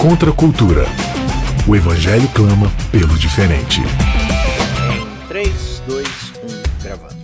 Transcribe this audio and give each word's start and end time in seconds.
Contra 0.00 0.30
a 0.30 0.32
cultura. 0.32 0.84
O 1.66 1.74
Evangelho 1.74 2.28
clama 2.34 2.70
pelo 2.92 3.18
diferente. 3.18 3.80
Em 3.80 5.26
3, 5.28 5.82
2, 5.86 6.06
1, 6.78 6.82
gravando. 6.84 7.16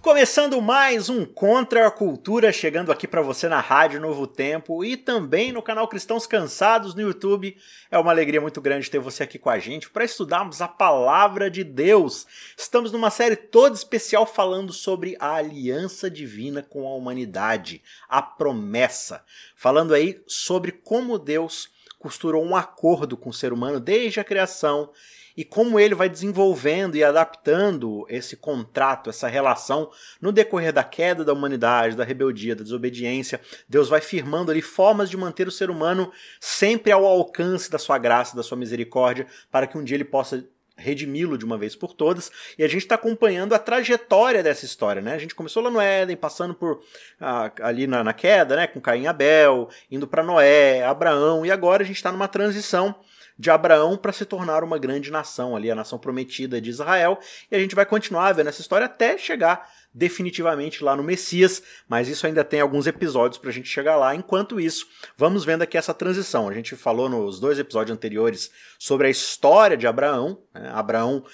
Começando 0.00 0.60
mais 0.62 1.10
um 1.10 1.26
Contra 1.26 1.86
a 1.86 1.90
Cultura, 1.90 2.50
chegando 2.52 2.90
aqui 2.90 3.06
para 3.06 3.20
você 3.20 3.48
na 3.48 3.60
Rádio 3.60 4.00
Novo 4.00 4.26
Tempo 4.26 4.82
e 4.82 4.96
também 4.96 5.52
no 5.52 5.60
canal 5.60 5.86
Cristãos 5.86 6.26
Cansados 6.26 6.94
no 6.94 7.02
YouTube. 7.02 7.54
É 7.90 7.98
uma 7.98 8.10
alegria 8.10 8.40
muito 8.40 8.62
grande 8.62 8.90
ter 8.90 8.98
você 8.98 9.22
aqui 9.22 9.38
com 9.38 9.50
a 9.50 9.58
gente 9.58 9.90
para 9.90 10.02
estudarmos 10.02 10.62
a 10.62 10.66
palavra 10.66 11.50
de 11.50 11.62
Deus. 11.62 12.26
Estamos 12.56 12.90
numa 12.90 13.10
série 13.10 13.36
toda 13.36 13.76
especial 13.76 14.24
falando 14.24 14.72
sobre 14.72 15.16
a 15.20 15.34
aliança 15.34 16.10
divina 16.10 16.62
com 16.62 16.88
a 16.88 16.94
humanidade, 16.94 17.82
a 18.08 18.22
promessa. 18.22 19.22
Falando 19.54 19.92
aí 19.92 20.20
sobre 20.26 20.72
como 20.72 21.18
Deus 21.18 21.68
costurou 22.00 22.42
um 22.42 22.56
acordo 22.56 23.14
com 23.14 23.28
o 23.28 23.32
ser 23.32 23.52
humano 23.52 23.78
desde 23.78 24.18
a 24.18 24.24
criação 24.24 24.90
e 25.36 25.44
como 25.44 25.78
ele 25.78 25.94
vai 25.94 26.08
desenvolvendo 26.08 26.96
e 26.96 27.04
adaptando 27.04 28.06
esse 28.08 28.36
contrato, 28.36 29.10
essa 29.10 29.28
relação 29.28 29.90
no 30.20 30.32
decorrer 30.32 30.72
da 30.72 30.82
queda 30.82 31.24
da 31.24 31.32
humanidade, 31.32 31.96
da 31.96 32.02
rebeldia, 32.02 32.56
da 32.56 32.64
desobediência. 32.64 33.40
Deus 33.68 33.88
vai 33.88 34.00
firmando 34.00 34.50
ali 34.50 34.62
formas 34.62 35.10
de 35.10 35.16
manter 35.16 35.46
o 35.46 35.52
ser 35.52 35.70
humano 35.70 36.10
sempre 36.40 36.90
ao 36.90 37.04
alcance 37.04 37.70
da 37.70 37.78
sua 37.78 37.98
graça, 37.98 38.34
da 38.34 38.42
sua 38.42 38.56
misericórdia, 38.56 39.26
para 39.50 39.66
que 39.66 39.76
um 39.78 39.84
dia 39.84 39.96
ele 39.96 40.04
possa 40.04 40.44
redimi-lo 40.80 41.38
de 41.38 41.44
uma 41.44 41.58
vez 41.58 41.76
por 41.76 41.92
todas. 41.92 42.30
E 42.58 42.64
a 42.64 42.68
gente 42.68 42.82
está 42.82 42.94
acompanhando 42.94 43.54
a 43.54 43.58
trajetória 43.58 44.42
dessa 44.42 44.64
história, 44.64 45.02
né? 45.02 45.14
A 45.14 45.18
gente 45.18 45.34
começou 45.34 45.62
lá 45.62 45.70
no 45.70 45.80
Éden, 45.80 46.16
passando 46.16 46.54
por 46.54 46.82
ah, 47.20 47.52
ali 47.62 47.86
na, 47.86 48.02
na, 48.02 48.12
queda, 48.12 48.56
né? 48.56 48.66
Com 48.66 48.80
Caim 48.80 49.02
e 49.02 49.06
Abel, 49.06 49.68
indo 49.90 50.06
para 50.06 50.22
Noé, 50.22 50.82
Abraão, 50.84 51.44
e 51.44 51.50
agora 51.50 51.82
a 51.82 51.86
gente 51.86 51.96
está 51.96 52.10
numa 52.10 52.28
transição 52.28 52.94
de 53.40 53.50
Abraão 53.50 53.96
para 53.96 54.12
se 54.12 54.26
tornar 54.26 54.62
uma 54.62 54.78
grande 54.78 55.10
nação 55.10 55.56
ali, 55.56 55.70
a 55.70 55.74
nação 55.74 55.98
prometida 55.98 56.60
de 56.60 56.68
Israel. 56.68 57.18
E 57.50 57.56
a 57.56 57.58
gente 57.58 57.74
vai 57.74 57.86
continuar 57.86 58.34
vendo 58.34 58.48
essa 58.48 58.60
história 58.60 58.84
até 58.84 59.16
chegar 59.16 59.66
definitivamente 59.94 60.84
lá 60.84 60.94
no 60.94 61.02
Messias, 61.02 61.62
mas 61.88 62.06
isso 62.06 62.26
ainda 62.26 62.44
tem 62.44 62.60
alguns 62.60 62.86
episódios 62.86 63.38
para 63.38 63.48
a 63.48 63.52
gente 63.52 63.66
chegar 63.66 63.96
lá. 63.96 64.14
Enquanto 64.14 64.60
isso, 64.60 64.86
vamos 65.16 65.42
vendo 65.42 65.62
aqui 65.62 65.78
essa 65.78 65.94
transição. 65.94 66.50
A 66.50 66.52
gente 66.52 66.76
falou 66.76 67.08
nos 67.08 67.40
dois 67.40 67.58
episódios 67.58 67.96
anteriores 67.96 68.50
sobre 68.78 69.06
a 69.06 69.10
história 69.10 69.74
de 69.74 69.86
Abraão. 69.86 70.42
Né? 70.52 70.70
Abraão 70.74 71.24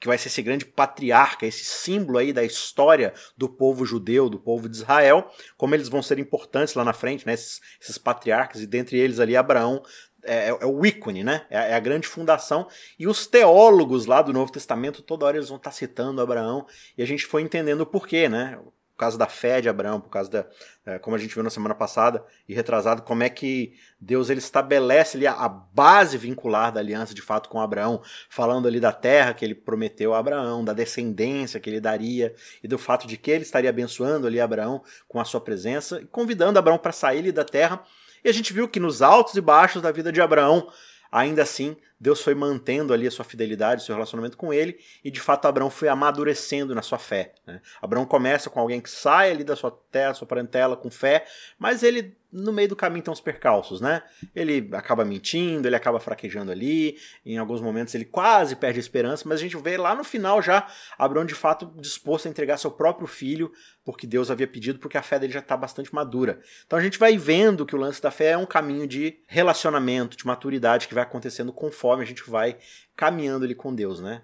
que 0.00 0.08
vai 0.08 0.16
ser 0.16 0.28
esse 0.28 0.40
grande 0.40 0.64
patriarca, 0.64 1.46
esse 1.46 1.62
símbolo 1.62 2.16
aí 2.16 2.32
da 2.32 2.42
história 2.42 3.12
do 3.36 3.50
povo 3.50 3.84
judeu, 3.84 4.30
do 4.30 4.38
povo 4.38 4.66
de 4.66 4.76
Israel, 4.78 5.30
como 5.58 5.74
eles 5.74 5.90
vão 5.90 6.02
ser 6.02 6.18
importantes 6.18 6.72
lá 6.72 6.82
na 6.82 6.94
frente, 6.94 7.26
né, 7.26 7.34
esses, 7.34 7.60
esses 7.78 7.98
patriarcas, 7.98 8.62
e 8.62 8.66
dentre 8.66 8.98
eles 8.98 9.20
ali 9.20 9.36
Abraão 9.36 9.82
é, 10.24 10.48
é, 10.48 10.48
é, 10.48 10.66
o 10.66 10.84
ícone, 10.84 11.24
né? 11.24 11.46
É, 11.50 11.72
é, 11.72 11.74
a 11.74 11.80
grande 11.80 12.06
fundação. 12.06 12.68
E 12.98 13.06
os 13.06 13.26
teólogos 13.26 14.06
lá 14.06 14.22
do 14.22 14.32
Novo 14.32 14.52
Testamento, 14.52 15.02
toda 15.02 15.26
hora 15.26 15.36
eles 15.36 15.48
vão 15.48 15.56
estar 15.56 15.72
citando 15.72 16.20
Abraão, 16.20 16.66
e 16.96 17.02
a 17.02 17.06
gente 17.06 17.26
foi 17.26 17.42
entendendo 17.42 17.82
o 17.82 17.86
porquê, 17.86 18.28
né? 18.28 18.58
Por 18.62 19.04
causa 19.04 19.16
da 19.16 19.26
fé 19.26 19.62
de 19.62 19.68
Abraão, 19.68 19.98
por 19.98 20.10
causa 20.10 20.30
da. 20.30 20.46
É, 20.84 20.98
como 20.98 21.16
a 21.16 21.18
gente 21.18 21.32
viu 21.32 21.42
na 21.42 21.48
semana 21.48 21.74
passada 21.74 22.22
e 22.46 22.54
retrasado, 22.54 23.00
como 23.00 23.22
é 23.22 23.30
que 23.30 23.72
Deus 23.98 24.28
ele 24.28 24.40
estabelece 24.40 25.16
ali 25.16 25.26
a, 25.26 25.32
a 25.32 25.48
base 25.48 26.18
vincular 26.18 26.70
da 26.70 26.80
aliança 26.80 27.14
de 27.14 27.22
fato 27.22 27.48
com 27.48 27.60
Abraão, 27.60 28.02
falando 28.28 28.68
ali 28.68 28.78
da 28.78 28.92
terra 28.92 29.32
que 29.32 29.42
ele 29.42 29.54
prometeu 29.54 30.12
a 30.12 30.18
Abraão, 30.18 30.62
da 30.62 30.74
descendência 30.74 31.58
que 31.58 31.70
ele 31.70 31.80
daria, 31.80 32.34
e 32.62 32.68
do 32.68 32.78
fato 32.78 33.06
de 33.06 33.16
que 33.16 33.30
ele 33.30 33.42
estaria 33.42 33.70
abençoando 33.70 34.26
ali 34.26 34.38
Abraão 34.38 34.82
com 35.08 35.18
a 35.18 35.24
sua 35.24 35.40
presença, 35.40 36.02
e 36.02 36.06
convidando 36.06 36.58
Abraão 36.58 36.76
para 36.76 36.92
sair 36.92 37.32
da 37.32 37.44
terra 37.44 37.82
e 38.24 38.28
a 38.28 38.32
gente 38.32 38.52
viu 38.52 38.68
que 38.68 38.80
nos 38.80 39.02
altos 39.02 39.34
e 39.34 39.40
baixos 39.40 39.82
da 39.82 39.90
vida 39.90 40.12
de 40.12 40.20
Abraão, 40.20 40.70
ainda 41.10 41.42
assim, 41.42 41.76
Deus 41.98 42.22
foi 42.22 42.34
mantendo 42.34 42.94
ali 42.94 43.06
a 43.06 43.10
sua 43.10 43.24
fidelidade, 43.24 43.82
o 43.82 43.84
seu 43.84 43.94
relacionamento 43.94 44.36
com 44.36 44.52
ele, 44.52 44.78
e 45.04 45.10
de 45.10 45.20
fato 45.20 45.46
Abraão 45.46 45.68
foi 45.68 45.88
amadurecendo 45.88 46.74
na 46.74 46.82
sua 46.82 46.98
fé. 46.98 47.34
Né? 47.46 47.60
Abraão 47.82 48.06
começa 48.06 48.48
com 48.48 48.60
alguém 48.60 48.80
que 48.80 48.90
sai 48.90 49.30
ali 49.30 49.44
da 49.44 49.54
sua 49.54 49.70
terra, 49.90 50.14
sua 50.14 50.26
parentela, 50.26 50.76
com 50.76 50.90
fé, 50.90 51.26
mas 51.58 51.82
ele 51.82 52.16
no 52.32 52.52
meio 52.52 52.68
do 52.68 52.76
caminho 52.76 53.02
tem 53.04 53.12
uns 53.12 53.20
percalços, 53.20 53.80
né? 53.80 54.02
Ele 54.34 54.68
acaba 54.72 55.04
mentindo, 55.04 55.66
ele 55.66 55.76
acaba 55.76 55.98
fraquejando 55.98 56.52
ali, 56.52 56.96
em 57.24 57.38
alguns 57.38 57.60
momentos 57.60 57.94
ele 57.94 58.04
quase 58.04 58.54
perde 58.56 58.78
a 58.78 58.80
esperança, 58.80 59.28
mas 59.28 59.40
a 59.40 59.42
gente 59.42 59.56
vê 59.56 59.76
lá 59.76 59.94
no 59.94 60.04
final 60.04 60.40
já 60.40 60.66
Abraão 60.96 61.24
de 61.24 61.34
fato 61.34 61.66
disposto 61.76 62.26
a 62.26 62.30
entregar 62.30 62.56
seu 62.56 62.70
próprio 62.70 63.06
filho, 63.06 63.52
porque 63.84 64.06
Deus 64.06 64.30
havia 64.30 64.46
pedido, 64.46 64.78
porque 64.78 64.96
a 64.96 65.02
fé 65.02 65.18
dele 65.18 65.32
já 65.32 65.40
está 65.40 65.56
bastante 65.56 65.94
madura. 65.94 66.40
Então 66.66 66.78
a 66.78 66.82
gente 66.82 66.98
vai 66.98 67.16
vendo 67.16 67.66
que 67.66 67.74
o 67.74 67.78
lance 67.78 68.00
da 68.00 68.10
fé 68.10 68.30
é 68.30 68.38
um 68.38 68.46
caminho 68.46 68.86
de 68.86 69.18
relacionamento, 69.26 70.16
de 70.16 70.26
maturidade 70.26 70.86
que 70.86 70.94
vai 70.94 71.02
acontecendo 71.02 71.52
conforme 71.52 72.04
a 72.04 72.06
gente 72.06 72.28
vai 72.28 72.56
caminhando 72.96 73.44
ali 73.44 73.54
com 73.54 73.74
Deus, 73.74 74.00
né? 74.00 74.22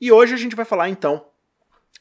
E 0.00 0.10
hoje 0.10 0.32
a 0.34 0.36
gente 0.36 0.56
vai 0.56 0.64
falar 0.64 0.88
então 0.88 1.26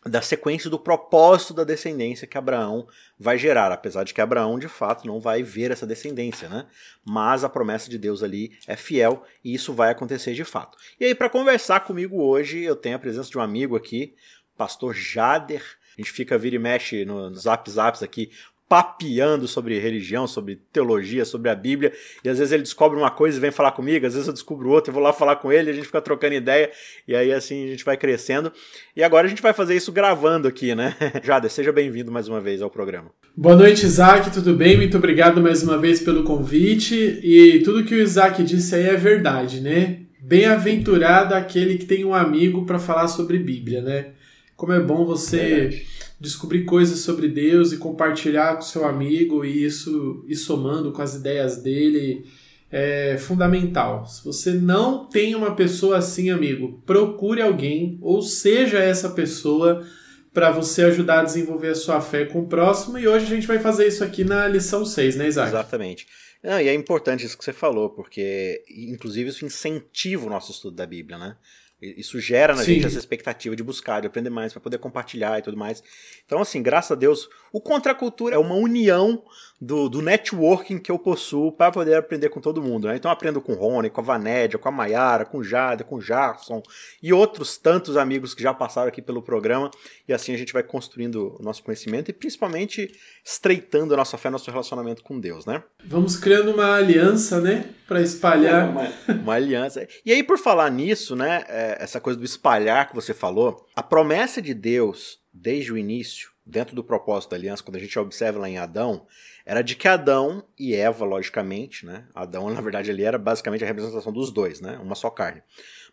da 0.05 0.21
sequência 0.21 0.69
do 0.69 0.79
propósito 0.79 1.53
da 1.53 1.65
descendência 1.65 2.25
que 2.25 2.37
Abraão 2.37 2.87
vai 3.19 3.37
gerar, 3.37 3.71
apesar 3.71 4.05
de 4.05 4.13
que 4.13 4.21
Abraão 4.21 4.57
de 4.57 4.69
fato 4.69 5.05
não 5.05 5.19
vai 5.19 5.43
ver 5.43 5.71
essa 5.71 5.85
descendência, 5.85 6.47
né? 6.47 6.67
Mas 7.03 7.43
a 7.43 7.49
promessa 7.49 7.89
de 7.89 7.97
Deus 7.97 8.23
ali 8.23 8.57
é 8.65 8.77
fiel 8.77 9.23
e 9.43 9.53
isso 9.53 9.73
vai 9.73 9.91
acontecer 9.91 10.33
de 10.33 10.45
fato. 10.45 10.77
E 10.99 11.05
aí 11.05 11.13
para 11.13 11.29
conversar 11.29 11.81
comigo 11.81 12.23
hoje, 12.23 12.63
eu 12.63 12.77
tenho 12.77 12.95
a 12.95 12.99
presença 12.99 13.29
de 13.29 13.37
um 13.37 13.41
amigo 13.41 13.75
aqui, 13.75 14.15
pastor 14.57 14.93
Jader. 14.93 15.63
A 15.97 16.01
gente 16.01 16.13
fica 16.13 16.37
vira 16.37 16.55
e 16.55 16.59
mexe 16.59 17.03
nos 17.03 17.41
zap 17.41 17.69
zaps 17.69 18.01
aqui 18.01 18.31
papeando 18.69 19.47
sobre 19.47 19.79
religião, 19.79 20.27
sobre 20.27 20.61
teologia, 20.71 21.25
sobre 21.25 21.49
a 21.49 21.55
Bíblia, 21.55 21.91
e 22.23 22.29
às 22.29 22.37
vezes 22.37 22.53
ele 22.53 22.61
descobre 22.61 22.99
uma 22.99 23.09
coisa 23.09 23.35
e 23.35 23.41
vem 23.41 23.49
falar 23.49 23.71
comigo, 23.71 24.05
às 24.05 24.13
vezes 24.13 24.27
eu 24.27 24.33
descubro 24.33 24.69
outra 24.69 24.91
e 24.91 24.93
vou 24.93 25.01
lá 25.01 25.11
falar 25.11 25.37
com 25.37 25.51
ele, 25.51 25.71
a 25.71 25.73
gente 25.73 25.87
fica 25.87 25.99
trocando 25.99 26.35
ideia, 26.35 26.69
e 27.07 27.15
aí 27.15 27.33
assim 27.33 27.65
a 27.65 27.67
gente 27.67 27.83
vai 27.83 27.97
crescendo. 27.97 28.53
E 28.95 29.03
agora 29.03 29.25
a 29.25 29.29
gente 29.29 29.41
vai 29.41 29.53
fazer 29.53 29.75
isso 29.75 29.91
gravando 29.91 30.47
aqui, 30.47 30.75
né? 30.75 30.95
Jada, 31.23 31.49
seja 31.49 31.71
bem-vindo 31.71 32.11
mais 32.11 32.27
uma 32.27 32.39
vez 32.39 32.61
ao 32.61 32.69
programa. 32.69 33.09
Boa 33.35 33.55
noite, 33.55 33.87
Isaac, 33.87 34.29
tudo 34.31 34.53
bem? 34.53 34.77
Muito 34.77 34.97
obrigado 34.97 35.41
mais 35.41 35.63
uma 35.63 35.77
vez 35.77 35.99
pelo 35.99 36.23
convite, 36.23 37.19
e 37.23 37.61
tudo 37.63 37.83
que 37.83 37.95
o 37.95 38.01
Isaac 38.01 38.43
disse 38.43 38.75
aí 38.75 38.87
é 38.87 38.95
verdade, 38.95 39.61
né? 39.61 40.01
Bem-aventurado 40.21 41.33
aquele 41.33 41.79
que 41.79 41.85
tem 41.85 42.05
um 42.05 42.13
amigo 42.13 42.67
para 42.67 42.77
falar 42.77 43.07
sobre 43.07 43.39
Bíblia, 43.39 43.81
né? 43.81 44.09
Como 44.55 44.73
é 44.73 44.79
bom 44.79 45.05
você... 45.05 45.81
descobrir 46.19 46.65
coisas 46.65 46.99
sobre 46.99 47.27
Deus 47.27 47.71
e 47.71 47.77
compartilhar 47.77 48.55
com 48.55 48.61
seu 48.61 48.85
amigo 48.85 49.45
e 49.45 49.63
isso 49.63 50.23
e 50.27 50.35
somando 50.35 50.91
com 50.91 51.01
as 51.01 51.15
ideias 51.15 51.57
dele 51.57 52.25
é 52.71 53.17
fundamental. 53.17 54.05
Se 54.05 54.23
você 54.23 54.51
não 54.51 55.05
tem 55.05 55.33
uma 55.33 55.55
pessoa 55.55 55.97
assim, 55.97 56.29
amigo, 56.29 56.81
procure 56.85 57.41
alguém 57.41 57.97
ou 58.01 58.21
seja 58.21 58.77
essa 58.77 59.09
pessoa 59.09 59.83
para 60.31 60.51
você 60.51 60.83
ajudar 60.83 61.21
a 61.21 61.23
desenvolver 61.23 61.69
a 61.69 61.75
sua 61.75 61.99
fé 61.99 62.25
com 62.25 62.41
o 62.41 62.47
próximo. 62.47 62.99
E 62.99 63.07
hoje 63.07 63.25
a 63.25 63.29
gente 63.29 63.47
vai 63.47 63.59
fazer 63.59 63.87
isso 63.87 64.03
aqui 64.03 64.23
na 64.23 64.47
lição 64.47 64.85
6, 64.85 65.15
né, 65.15 65.27
Isaac? 65.27 65.49
Exatamente. 65.49 66.07
Não, 66.43 66.61
e 66.61 66.67
é 66.67 66.73
importante 66.73 67.25
isso 67.25 67.37
que 67.37 67.43
você 67.43 67.51
falou, 67.51 67.89
porque 67.89 68.63
inclusive 68.69 69.29
isso 69.29 69.45
incentiva 69.45 70.27
o 70.27 70.29
nosso 70.29 70.51
estudo 70.51 70.75
da 70.75 70.85
Bíblia, 70.85 71.17
né? 71.17 71.35
Isso 71.81 72.19
gera 72.19 72.53
na 72.53 72.63
Sim. 72.63 72.75
gente 72.75 72.87
essa 72.87 72.97
expectativa 72.97 73.55
de 73.55 73.63
buscar, 73.63 74.01
de 74.01 74.07
aprender 74.07 74.29
mais, 74.29 74.51
para 74.51 74.61
poder 74.61 74.77
compartilhar 74.79 75.39
e 75.39 75.41
tudo 75.41 75.55
mais. 75.55 75.81
Então, 76.25 76.41
assim, 76.41 76.61
graças 76.61 76.91
a 76.91 76.95
Deus, 76.95 77.29
o 77.53 77.61
Contracultura 77.61 78.35
é 78.35 78.37
uma 78.37 78.55
união 78.55 79.23
do, 79.61 79.89
do 79.89 80.01
networking 80.01 80.77
que 80.77 80.89
eu 80.89 80.97
possuo 80.97 81.51
para 81.51 81.71
poder 81.71 81.95
aprender 81.95 82.29
com 82.29 82.39
todo 82.39 82.61
mundo. 82.61 82.87
Né? 82.87 82.95
Então, 82.95 83.11
aprendo 83.11 83.41
com 83.41 83.53
o 83.53 83.55
Rony, 83.55 83.89
com 83.89 83.99
a 83.99 84.03
Vanédia, 84.03 84.57
com 84.57 84.69
a 84.69 84.71
Mayara, 84.71 85.25
com 85.25 85.39
o 85.39 85.43
Jada, 85.43 85.83
com 85.83 85.95
o 85.95 86.01
Jackson 86.01 86.63
e 87.03 87.11
outros 87.11 87.57
tantos 87.57 87.97
amigos 87.97 88.33
que 88.33 88.41
já 88.41 88.53
passaram 88.53 88.87
aqui 88.87 89.01
pelo 89.01 89.21
programa. 89.21 89.69
E 90.07 90.13
assim 90.13 90.33
a 90.33 90.37
gente 90.37 90.53
vai 90.53 90.63
construindo 90.63 91.35
o 91.37 91.43
nosso 91.43 91.61
conhecimento 91.61 92.09
e 92.09 92.13
principalmente 92.13 92.89
estreitando 93.23 93.93
a 93.93 93.97
nossa 93.97 94.17
fé, 94.17 94.29
nosso 94.29 94.49
relacionamento 94.49 95.03
com 95.03 95.19
Deus, 95.19 95.45
né? 95.45 95.61
Vamos 95.83 96.15
criando 96.15 96.51
uma 96.51 96.75
aliança, 96.75 97.41
né? 97.41 97.69
Para 97.87 98.01
espalhar. 98.01 98.69
Uma, 98.69 98.87
uma, 99.13 99.33
aliança. 99.33 99.85
E 100.05 100.11
aí, 100.11 100.23
por 100.23 100.37
falar 100.37 100.69
nisso, 100.71 101.15
né? 101.15 101.43
É, 101.47 101.77
essa 101.79 101.99
coisa 101.99 102.17
do 102.17 102.25
espalhar 102.25 102.87
que 102.87 102.95
você 102.95 103.13
falou, 103.13 103.65
a 103.75 103.83
promessa 103.83 104.41
de 104.41 104.53
Deus, 104.53 105.19
desde 105.33 105.73
o 105.73 105.77
início, 105.77 106.29
dentro 106.45 106.75
do 106.75 106.83
propósito 106.83 107.31
da 107.31 107.37
aliança, 107.37 107.63
quando 107.63 107.75
a 107.75 107.79
gente 107.79 107.97
observa 107.99 108.39
lá 108.39 108.49
em 108.49 108.57
Adão, 108.57 109.05
era 109.49 109.63
de 109.63 109.75
que 109.75 109.87
Adão 109.87 110.43
e 110.59 110.75
Eva, 110.75 111.03
logicamente, 111.03 111.83
né? 111.83 112.05
Adão, 112.13 112.51
na 112.51 112.61
verdade, 112.61 112.91
ali 112.91 113.03
era 113.03 113.17
basicamente 113.17 113.63
a 113.63 113.67
representação 113.67 114.13
dos 114.13 114.31
dois, 114.31 114.61
né? 114.61 114.77
Uma 114.77 114.93
só 114.93 115.09
carne. 115.09 115.41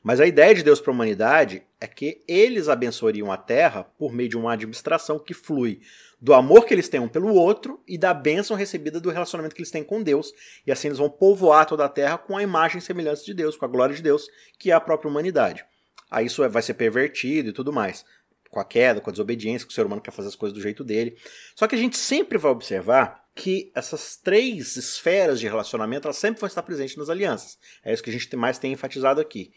Mas 0.02 0.20
a 0.20 0.26
ideia 0.26 0.54
de 0.54 0.62
Deus 0.62 0.78
para 0.78 0.92
a 0.92 0.94
humanidade 0.94 1.62
é 1.80 1.86
que 1.86 2.22
eles 2.28 2.68
abençoariam 2.68 3.32
a 3.32 3.36
terra 3.38 3.82
por 3.82 4.12
meio 4.12 4.28
de 4.28 4.36
uma 4.36 4.52
administração 4.52 5.18
que 5.18 5.32
flui 5.32 5.80
do 6.20 6.34
amor 6.34 6.66
que 6.66 6.74
eles 6.74 6.86
têm 6.90 7.00
um 7.00 7.08
pelo 7.08 7.32
outro 7.32 7.82
e 7.88 7.96
da 7.96 8.12
bênção 8.12 8.54
recebida 8.54 9.00
do 9.00 9.08
relacionamento 9.08 9.54
que 9.54 9.62
eles 9.62 9.70
têm 9.70 9.82
com 9.82 10.02
Deus. 10.02 10.34
E 10.66 10.70
assim 10.70 10.88
eles 10.88 10.98
vão 10.98 11.08
povoar 11.08 11.64
toda 11.64 11.82
a 11.82 11.88
terra 11.88 12.18
com 12.18 12.36
a 12.36 12.42
imagem 12.42 12.76
e 12.76 12.82
semelhança 12.82 13.24
de 13.24 13.32
Deus, 13.32 13.56
com 13.56 13.64
a 13.64 13.68
glória 13.68 13.96
de 13.96 14.02
Deus, 14.02 14.28
que 14.58 14.70
é 14.70 14.74
a 14.74 14.80
própria 14.80 15.08
humanidade. 15.08 15.64
Aí 16.10 16.26
isso 16.26 16.46
vai 16.50 16.60
ser 16.60 16.74
pervertido 16.74 17.48
e 17.48 17.52
tudo 17.54 17.72
mais. 17.72 18.04
Com 18.50 18.60
a 18.60 18.64
queda, 18.66 19.00
com 19.00 19.08
a 19.08 19.12
desobediência, 19.12 19.66
que 19.66 19.72
o 19.72 19.74
ser 19.74 19.86
humano 19.86 20.02
quer 20.02 20.10
fazer 20.10 20.28
as 20.28 20.36
coisas 20.36 20.54
do 20.54 20.62
jeito 20.62 20.84
dele. 20.84 21.16
Só 21.54 21.66
que 21.66 21.74
a 21.74 21.78
gente 21.78 21.96
sempre 21.96 22.36
vai 22.36 22.52
observar 22.52 23.25
que 23.36 23.70
essas 23.74 24.16
três 24.16 24.76
esferas 24.76 25.38
de 25.38 25.46
relacionamento 25.46 26.08
elas 26.08 26.16
sempre 26.16 26.40
vão 26.40 26.46
estar 26.46 26.62
presentes 26.62 26.96
nas 26.96 27.10
alianças. 27.10 27.58
É 27.84 27.92
isso 27.92 28.02
que 28.02 28.08
a 28.08 28.12
gente 28.12 28.34
mais 28.34 28.58
tem 28.58 28.72
enfatizado 28.72 29.20
aqui. 29.20 29.52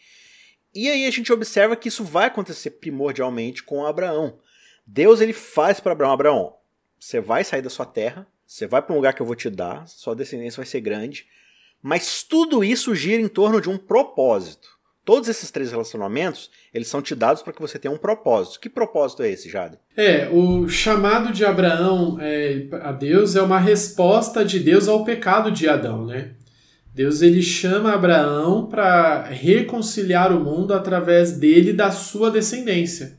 E 0.74 0.88
aí 0.90 1.06
a 1.06 1.10
gente 1.10 1.32
observa 1.32 1.74
que 1.74 1.88
isso 1.88 2.04
vai 2.04 2.26
acontecer 2.26 2.72
primordialmente 2.72 3.62
com 3.62 3.86
Abraão. 3.86 4.38
Deus 4.86 5.22
ele 5.22 5.32
faz 5.32 5.80
para 5.80 5.92
Abraão, 5.92 6.12
Abraão, 6.12 6.56
você 6.98 7.20
vai 7.20 7.42
sair 7.42 7.62
da 7.62 7.70
sua 7.70 7.86
terra, 7.86 8.26
você 8.46 8.66
vai 8.66 8.82
para 8.82 8.92
um 8.92 8.96
lugar 8.96 9.14
que 9.14 9.22
eu 9.22 9.26
vou 9.26 9.34
te 9.34 9.48
dar, 9.48 9.88
sua 9.88 10.14
descendência 10.14 10.58
vai 10.58 10.66
ser 10.66 10.82
grande, 10.82 11.26
mas 11.80 12.22
tudo 12.22 12.62
isso 12.62 12.94
gira 12.94 13.22
em 13.22 13.28
torno 13.28 13.62
de 13.62 13.70
um 13.70 13.78
propósito. 13.78 14.78
Todos 15.04 15.28
esses 15.28 15.50
três 15.50 15.70
relacionamentos, 15.70 16.50
eles 16.72 16.88
são 16.88 17.00
te 17.00 17.14
dados 17.14 17.42
para 17.42 17.52
que 17.52 17.60
você 17.60 17.78
tenha 17.78 17.92
um 17.92 17.98
propósito. 17.98 18.60
Que 18.60 18.68
propósito 18.68 19.22
é 19.22 19.30
esse, 19.30 19.48
Jade? 19.48 19.78
É, 19.96 20.28
o 20.30 20.68
chamado 20.68 21.32
de 21.32 21.44
Abraão 21.44 22.18
é, 22.20 22.66
a 22.82 22.92
Deus 22.92 23.34
é 23.34 23.42
uma 23.42 23.58
resposta 23.58 24.44
de 24.44 24.60
Deus 24.60 24.88
ao 24.88 25.04
pecado 25.04 25.50
de 25.50 25.68
Adão, 25.68 26.06
né? 26.06 26.32
Deus 26.94 27.22
ele 27.22 27.40
chama 27.40 27.92
Abraão 27.92 28.66
para 28.66 29.22
reconciliar 29.22 30.32
o 30.32 30.40
mundo 30.44 30.74
através 30.74 31.32
dele 31.32 31.70
e 31.70 31.74
da 31.74 31.90
sua 31.90 32.30
descendência. 32.30 33.18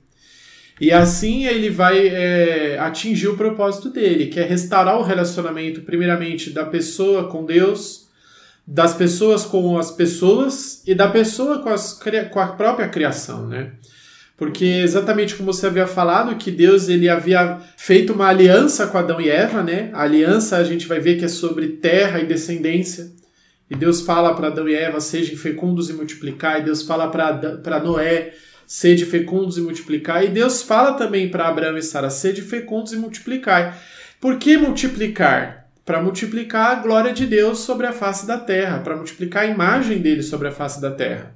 E 0.79 0.91
assim 0.91 1.45
ele 1.45 1.69
vai 1.69 2.07
é, 2.07 2.77
atingir 2.79 3.27
o 3.27 3.37
propósito 3.37 3.89
dele, 3.89 4.27
que 4.27 4.39
é 4.39 4.43
restaurar 4.43 4.99
o 4.99 5.03
relacionamento, 5.03 5.81
primeiramente, 5.81 6.49
da 6.49 6.65
pessoa 6.65 7.27
com 7.29 7.45
Deus, 7.45 8.00
das 8.73 8.93
pessoas 8.93 9.43
com 9.43 9.77
as 9.77 9.91
pessoas 9.91 10.81
e 10.87 10.95
da 10.95 11.09
pessoa 11.09 11.59
com, 11.59 11.67
as, 11.67 11.99
com 12.31 12.39
a 12.39 12.47
própria 12.47 12.87
criação, 12.87 13.45
né? 13.45 13.73
Porque 14.37 14.63
exatamente 14.63 15.35
como 15.35 15.51
você 15.51 15.67
havia 15.67 15.85
falado, 15.85 16.37
que 16.37 16.49
Deus 16.49 16.87
ele 16.87 17.09
havia 17.09 17.59
feito 17.75 18.13
uma 18.13 18.29
aliança 18.29 18.87
com 18.87 18.97
Adão 18.97 19.19
e 19.19 19.29
Eva, 19.29 19.61
né? 19.61 19.89
A 19.91 20.03
aliança 20.03 20.55
a 20.55 20.63
gente 20.63 20.87
vai 20.87 21.01
ver 21.01 21.17
que 21.19 21.25
é 21.25 21.27
sobre 21.27 21.67
terra 21.67 22.21
e 22.21 22.25
descendência. 22.25 23.11
E 23.69 23.75
Deus 23.75 24.01
fala 24.01 24.33
para 24.33 24.47
Adão 24.47 24.69
e 24.69 24.73
Eva, 24.73 25.01
sejam 25.01 25.35
fecundos 25.35 25.89
e 25.89 25.93
multiplicar. 25.93 26.61
E 26.61 26.63
Deus 26.63 26.81
fala 26.81 27.11
para 27.11 27.79
Noé, 27.83 28.33
sede 28.65 29.05
fecundos 29.05 29.57
e 29.57 29.61
multiplicar. 29.61 30.23
E 30.23 30.29
Deus 30.29 30.61
fala 30.61 30.93
também 30.93 31.29
para 31.29 31.49
Abraão 31.49 31.77
e 31.77 31.83
Sara, 31.83 32.09
sede 32.09 32.41
fecundos 32.41 32.93
e 32.93 32.95
multiplicar. 32.95 33.77
Por 34.19 34.37
que 34.37 34.57
multiplicar? 34.57 35.60
Para 35.91 36.01
multiplicar 36.01 36.71
a 36.71 36.75
glória 36.75 37.11
de 37.11 37.25
Deus 37.25 37.59
sobre 37.59 37.85
a 37.85 37.91
face 37.91 38.25
da 38.25 38.37
terra, 38.37 38.79
para 38.79 38.95
multiplicar 38.95 39.43
a 39.43 39.47
imagem 39.47 39.99
dele 39.99 40.23
sobre 40.23 40.47
a 40.47 40.51
face 40.51 40.79
da 40.79 40.91
terra. 40.91 41.35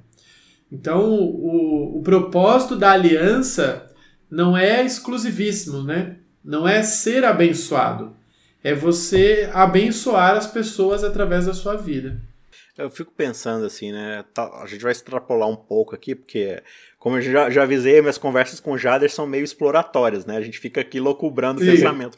Então, 0.71 1.09
o, 1.09 1.99
o 1.99 2.01
propósito 2.01 2.75
da 2.75 2.91
aliança 2.91 3.87
não 4.31 4.55
é 4.55 4.81
exclusivíssimo, 4.83 5.83
né? 5.83 6.15
Não 6.43 6.67
é 6.67 6.81
ser 6.83 7.25
abençoado 7.25 8.15
é 8.65 8.73
você 8.73 9.47
abençoar 9.53 10.35
as 10.35 10.47
pessoas 10.47 11.03
através 11.03 11.45
da 11.45 11.53
sua 11.53 11.75
vida. 11.75 12.19
Eu 12.75 12.89
fico 12.89 13.11
pensando 13.11 13.63
assim, 13.63 13.91
né? 13.91 14.25
Tá, 14.33 14.49
a 14.59 14.65
gente 14.65 14.81
vai 14.81 14.91
extrapolar 14.91 15.47
um 15.47 15.55
pouco 15.55 15.93
aqui, 15.93 16.15
porque, 16.15 16.63
como 16.97 17.17
eu 17.17 17.21
já, 17.21 17.47
já 17.51 17.61
avisei, 17.61 18.01
minhas 18.01 18.17
conversas 18.17 18.59
com 18.59 18.71
o 18.71 18.77
Jader 18.77 19.11
são 19.11 19.27
meio 19.27 19.43
exploratórias, 19.43 20.25
né? 20.25 20.35
A 20.35 20.41
gente 20.41 20.57
fica 20.57 20.81
aqui 20.81 20.99
loucubrando 20.99 21.61
o 21.61 21.63
pensamento. 21.63 22.17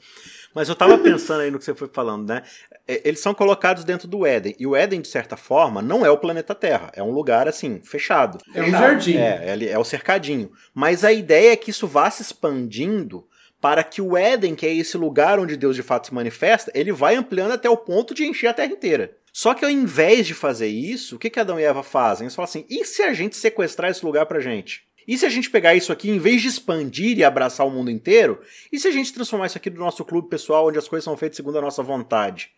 Mas 0.53 0.69
eu 0.69 0.75
tava 0.75 0.97
pensando 0.97 1.41
aí 1.41 1.51
no 1.51 1.59
que 1.59 1.65
você 1.65 1.75
foi 1.75 1.89
falando, 1.91 2.27
né? 2.27 2.43
É, 2.87 3.01
eles 3.03 3.19
são 3.19 3.33
colocados 3.33 3.83
dentro 3.83 4.07
do 4.07 4.25
Éden. 4.25 4.55
E 4.59 4.65
o 4.65 4.75
Éden, 4.75 5.01
de 5.01 5.07
certa 5.07 5.37
forma, 5.37 5.81
não 5.81 6.05
é 6.05 6.09
o 6.09 6.17
planeta 6.17 6.55
Terra. 6.55 6.91
É 6.95 7.03
um 7.03 7.11
lugar, 7.11 7.47
assim, 7.47 7.81
fechado. 7.83 8.37
É 8.53 8.63
um 8.63 8.71
jardim. 8.71 9.17
É, 9.17 9.55
é, 9.59 9.69
é 9.69 9.77
o 9.77 9.83
cercadinho. 9.83 10.51
Mas 10.73 11.03
a 11.03 11.11
ideia 11.11 11.51
é 11.51 11.55
que 11.55 11.71
isso 11.71 11.87
vá 11.87 12.09
se 12.09 12.21
expandindo 12.21 13.25
para 13.59 13.83
que 13.83 14.01
o 14.01 14.15
Éden, 14.15 14.55
que 14.55 14.65
é 14.65 14.73
esse 14.73 14.97
lugar 14.97 15.39
onde 15.39 15.57
Deus 15.57 15.75
de 15.75 15.83
fato 15.83 16.07
se 16.07 16.13
manifesta, 16.13 16.71
ele 16.73 16.91
vai 16.91 17.15
ampliando 17.15 17.53
até 17.53 17.69
o 17.69 17.77
ponto 17.77 18.13
de 18.13 18.25
encher 18.25 18.47
a 18.47 18.53
terra 18.53 18.71
inteira. 18.71 19.15
Só 19.33 19.53
que 19.53 19.63
ao 19.63 19.69
invés 19.69 20.25
de 20.25 20.33
fazer 20.33 20.67
isso, 20.67 21.15
o 21.15 21.19
que, 21.19 21.29
que 21.29 21.39
Adão 21.39 21.59
e 21.59 21.63
Eva 21.63 21.83
fazem? 21.83 22.25
Eles 22.25 22.35
falam 22.35 22.49
assim: 22.49 22.65
e 22.69 22.83
se 22.85 23.03
a 23.03 23.13
gente 23.13 23.35
sequestrar 23.35 23.91
esse 23.91 24.03
lugar 24.03 24.25
pra 24.25 24.39
gente? 24.39 24.86
E 25.07 25.17
se 25.17 25.25
a 25.25 25.29
gente 25.29 25.49
pegar 25.49 25.73
isso 25.73 25.91
aqui, 25.93 26.09
em 26.09 26.19
vez 26.19 26.41
de 26.41 26.49
expandir 26.49 27.17
e 27.17 27.23
abraçar 27.23 27.65
o 27.65 27.71
mundo 27.71 27.89
inteiro, 27.89 28.41
e 28.71 28.77
se 28.77 28.87
a 28.87 28.91
gente 28.91 29.13
transformar 29.13 29.45
isso 29.45 29.57
aqui 29.57 29.69
no 29.69 29.79
nosso 29.79 30.03
clube 30.03 30.27
pessoal, 30.27 30.67
onde 30.67 30.77
as 30.77 30.87
coisas 30.87 31.05
são 31.05 31.15
feitas 31.15 31.37
segundo 31.37 31.57
a 31.57 31.61
nossa 31.61 31.81
vontade? 31.81 32.51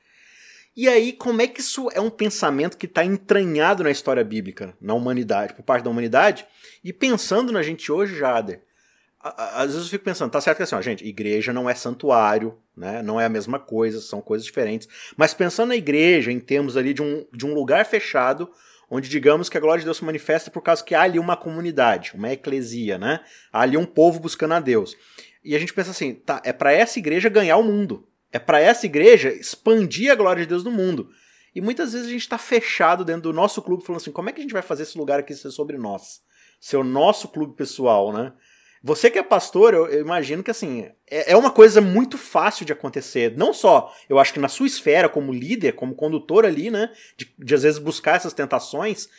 E 0.76 0.88
aí, 0.88 1.14
como 1.14 1.42
é 1.42 1.48
que 1.48 1.62
isso 1.62 1.90
é 1.94 2.02
um 2.02 2.10
pensamento 2.10 2.78
que 2.78 2.86
está 2.86 3.04
entranhado 3.04 3.84
na 3.84 3.92
história 3.92 4.24
bíblica, 4.24 4.76
na 4.80 4.94
humanidade, 4.94 5.54
por 5.54 5.64
parte 5.64 5.84
da 5.84 5.90
humanidade? 5.90 6.46
E 6.84 6.94
pensando 6.94 7.52
na 7.52 7.62
gente 7.62 7.92
hoje, 7.92 8.16
Jader, 8.18 8.62
às 9.22 9.74
vezes 9.74 9.84
eu 9.84 9.90
fico 9.90 10.06
pensando, 10.06 10.32
tá 10.32 10.40
certo 10.40 10.58
que 10.58 10.64
assim, 10.64 10.76
ó, 10.76 10.82
gente, 10.82 11.06
igreja 11.06 11.52
não 11.52 11.70
é 11.70 11.76
santuário, 11.76 12.58
né? 12.76 13.02
Não 13.02 13.20
é 13.20 13.26
a 13.26 13.30
mesma 13.30 13.60
coisa, 13.60 14.00
são 14.00 14.22
coisas 14.22 14.46
diferentes. 14.46 14.88
Mas 15.18 15.34
pensando 15.34 15.70
na 15.70 15.76
igreja 15.76 16.32
em 16.32 16.40
termos 16.40 16.78
ali 16.78 16.94
de 16.94 17.02
um, 17.02 17.26
de 17.34 17.46
um 17.46 17.54
lugar 17.54 17.86
fechado, 17.86 18.50
onde 18.90 19.08
digamos 19.10 19.50
que 19.50 19.58
a 19.58 19.62
glória 19.62 19.80
de 19.80 19.86
Deus 19.86 19.98
se 19.98 20.06
manifesta 20.06 20.50
por 20.50 20.62
causa 20.62 20.84
que 20.84 20.96
há 20.96 21.02
ali 21.02 21.20
uma 21.20 21.38
comunidade, 21.38 22.14
uma 22.16 22.32
eclesia, 22.32 22.98
né? 22.98 23.20
Há 23.52 23.62
ali 23.62 23.78
um 23.78 23.86
povo 23.86 24.20
buscando 24.20 24.54
a 24.54 24.60
Deus. 24.60 24.96
E 25.44 25.56
a 25.56 25.60
gente 25.60 25.74
pensa 25.74 25.92
assim, 25.92 26.14
tá, 26.14 26.42
é 26.44 26.52
para 26.52 26.72
essa 26.72 27.00
igreja 27.00 27.30
ganhar 27.30 27.58
o 27.58 27.64
mundo. 27.64 28.08
É 28.32 28.40
para 28.40 28.60
essa 28.60 28.86
igreja 28.86 29.30
expandir 29.30 30.12
a 30.12 30.16
glória 30.16 30.44
de 30.44 30.50
Deus 30.50 30.64
no 30.64 30.72
mundo. 30.72 31.10
E 31.54 31.62
muitas 31.62 31.94
vezes 31.94 32.08
a 32.08 32.12
gente 32.12 32.22
está 32.22 32.38
fechado 32.38 33.04
dentro 33.04 33.24
do 33.24 33.34
nosso 33.34 33.62
clube 33.62 33.84
falando 33.84 34.02
assim, 34.02 34.12
como 34.12 34.30
é 34.30 34.34
que 34.34 34.40
a 34.40 34.42
gente 34.44 34.54
vai 34.54 34.62
fazer 34.62 34.84
esse 34.84 34.98
lugar 34.98 35.20
aqui 35.20 35.34
ser 35.34 35.52
sobre 35.52 35.78
nós? 35.78 36.22
Ser 36.60 36.78
o 36.78 36.84
nosso 36.84 37.28
clube 37.30 37.56
pessoal, 37.56 38.14
né? 38.14 38.34
Você 38.84 39.10
que 39.10 39.20
é 39.20 39.24
pastor, 39.24 39.74
eu, 39.74 39.88
eu 39.88 40.02
imagino 40.02 40.42
que 40.42 40.52
assim, 40.52 40.88
é, 41.10 41.34
é, 41.34 41.38
uma 41.38 41.52
coisa 41.52 41.82
muito 41.82 42.18
fácil 42.18 42.66
de 42.66 42.72
acontecer. 42.72 43.34
Não 43.36 43.54
só, 43.54 43.94
eu 44.08 44.18
acho 44.18 44.34
que 44.34 44.40
na 44.40 44.48
sua 44.48 44.68
esfera, 44.68 45.10
como 45.10 45.34
líder, 45.34 45.74
como 45.74 45.96
condutor 45.96 46.46
ali, 46.46 46.72
né? 46.72 46.90
De, 47.18 47.30
de 47.38 47.56
às 47.56 47.64
vezes 47.64 47.80
buscar 47.80 48.16
essas 48.16 48.34
tentações, 48.34 49.10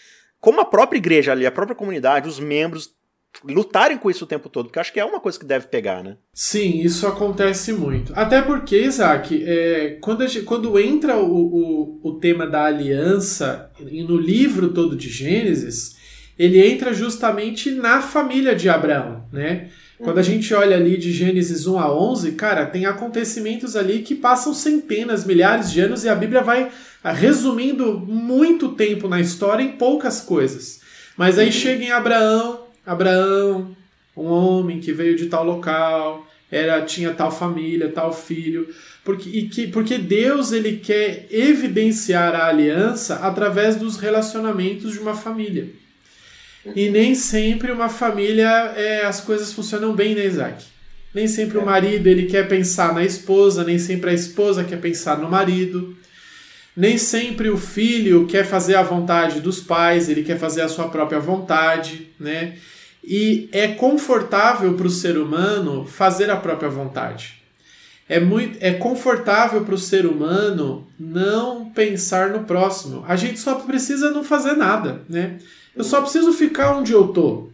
como 0.41 0.61
a 0.61 0.65
própria 0.65 0.99
igreja 0.99 1.33
ali, 1.33 1.45
a 1.45 1.53
própria 1.53 1.77
comunidade, 1.77 2.29
os 2.29 2.41
membros 2.41 2.95
lutarem 3.45 3.97
com 3.97 4.11
isso 4.11 4.25
o 4.25 4.27
tempo 4.27 4.49
todo, 4.49 4.67
porque 4.67 4.81
acho 4.81 4.93
que 4.93 4.99
é 4.99 5.05
uma 5.05 5.21
coisa 5.21 5.39
que 5.39 5.45
deve 5.45 5.69
pegar, 5.69 6.03
né? 6.03 6.17
Sim, 6.35 6.81
isso 6.81 7.07
acontece 7.07 7.73
muito. 7.73 8.13
Até 8.17 8.43
porque, 8.43 8.77
Isaac, 8.77 9.45
é, 9.47 9.99
quando, 10.01 10.27
gente, 10.27 10.45
quando 10.45 10.79
entra 10.79 11.17
o, 11.17 11.31
o, 11.33 12.01
o 12.03 12.19
tema 12.19 12.47
da 12.47 12.65
aliança 12.65 13.71
no 13.79 14.17
livro 14.17 14.73
todo 14.73 14.97
de 14.97 15.09
Gênesis, 15.09 15.97
ele 16.41 16.59
entra 16.59 16.95
justamente 16.95 17.71
na 17.71 18.01
família 18.01 18.55
de 18.55 18.67
Abraão, 18.67 19.27
né? 19.31 19.69
Quando 19.99 20.17
a 20.17 20.21
uhum. 20.21 20.27
gente 20.27 20.55
olha 20.55 20.75
ali 20.75 20.97
de 20.97 21.13
Gênesis 21.13 21.67
1 21.67 21.79
a 21.79 21.95
11, 21.95 22.33
cara, 22.33 22.65
tem 22.65 22.87
acontecimentos 22.87 23.77
ali 23.77 23.99
que 23.99 24.15
passam 24.15 24.55
centenas, 24.55 25.27
milhares 25.27 25.71
de 25.71 25.83
anos 25.83 26.03
e 26.03 26.09
a 26.09 26.15
Bíblia 26.15 26.41
vai 26.41 26.71
resumindo 27.05 28.01
muito 28.01 28.71
tempo 28.71 29.07
na 29.07 29.21
história 29.21 29.63
em 29.63 29.73
poucas 29.73 30.23
coisas. 30.23 30.81
Mas 31.15 31.39
aí 31.39 31.49
uhum. 31.49 31.53
chega 31.53 31.85
em 31.85 31.91
Abraão, 31.91 32.61
Abraão, 32.87 33.77
um 34.17 34.25
homem 34.25 34.81
que 34.81 34.95
veio 34.95 35.17
de 35.17 35.27
tal 35.27 35.45
local, 35.45 36.27
era 36.51 36.81
tinha 36.81 37.13
tal 37.13 37.31
família, 37.31 37.93
tal 37.93 38.15
filho, 38.15 38.67
porque, 39.05 39.29
e 39.29 39.47
que, 39.47 39.67
porque 39.67 39.99
Deus 39.99 40.53
ele 40.53 40.79
quer 40.79 41.27
evidenciar 41.31 42.35
a 42.35 42.47
aliança 42.47 43.17
através 43.17 43.77
dos 43.77 43.99
relacionamentos 43.99 44.93
de 44.93 44.99
uma 44.99 45.15
família. 45.15 45.79
E 46.75 46.91
nem 46.91 47.15
sempre 47.15 47.73
uma 47.73 47.89
família, 47.89 48.49
é, 48.77 49.05
as 49.05 49.21
coisas 49.21 49.53
funcionam 49.53 49.95
bem, 49.95 50.15
né, 50.15 50.27
Isaac? 50.27 50.65
Nem 51.15 51.27
sempre 51.27 51.59
é. 51.59 51.61
o 51.61 51.65
marido 51.65 52.07
ele 52.07 52.27
quer 52.27 52.49
pensar 52.49 52.95
na 52.95 53.05
esposa, 53.05 53.65
nem 53.65 53.79
sempre 53.79 54.11
a 54.11 54.15
esposa 54.15 54.65
quer 54.65 54.81
pensar 54.81 55.19
no 55.19 55.29
marido. 55.29 55.97
Nem 56.77 56.97
sempre 56.99 57.51
o 57.51 57.57
filho 57.57 58.27
quer 58.27 58.45
fazer 58.45 58.77
a 58.77 58.83
vontade 58.83 59.41
dos 59.41 59.61
pais, 59.61 60.09
ele 60.09 60.23
quer 60.23 60.39
fazer 60.39 60.63
a 60.63 60.69
sua 60.69 60.89
própria 60.89 61.19
vontade, 61.19 62.09
né? 62.19 62.57
E 63.03 63.49
é 63.51 63.69
confortável 63.69 64.75
para 64.75 64.87
o 64.87 64.91
ser 64.91 65.17
humano 65.17 65.87
fazer 65.87 66.31
a 66.31 66.37
própria 66.37 66.69
vontade. 66.69 67.41
É, 68.09 68.21
muito, 68.21 68.59
é 68.61 68.73
confortável 68.73 69.65
para 69.65 69.75
o 69.75 69.79
ser 69.79 70.05
humano 70.05 70.87
não 70.99 71.71
pensar 71.71 72.31
no 72.31 72.45
próximo. 72.45 73.05
A 73.07 73.17
gente 73.17 73.39
só 73.39 73.55
precisa 73.55 74.11
não 74.11 74.23
fazer 74.23 74.55
nada, 74.55 75.03
né? 75.09 75.39
Eu 75.75 75.85
só 75.85 76.01
preciso 76.01 76.33
ficar 76.33 76.77
onde 76.77 76.93
eu 76.93 77.09
tô. 77.09 77.49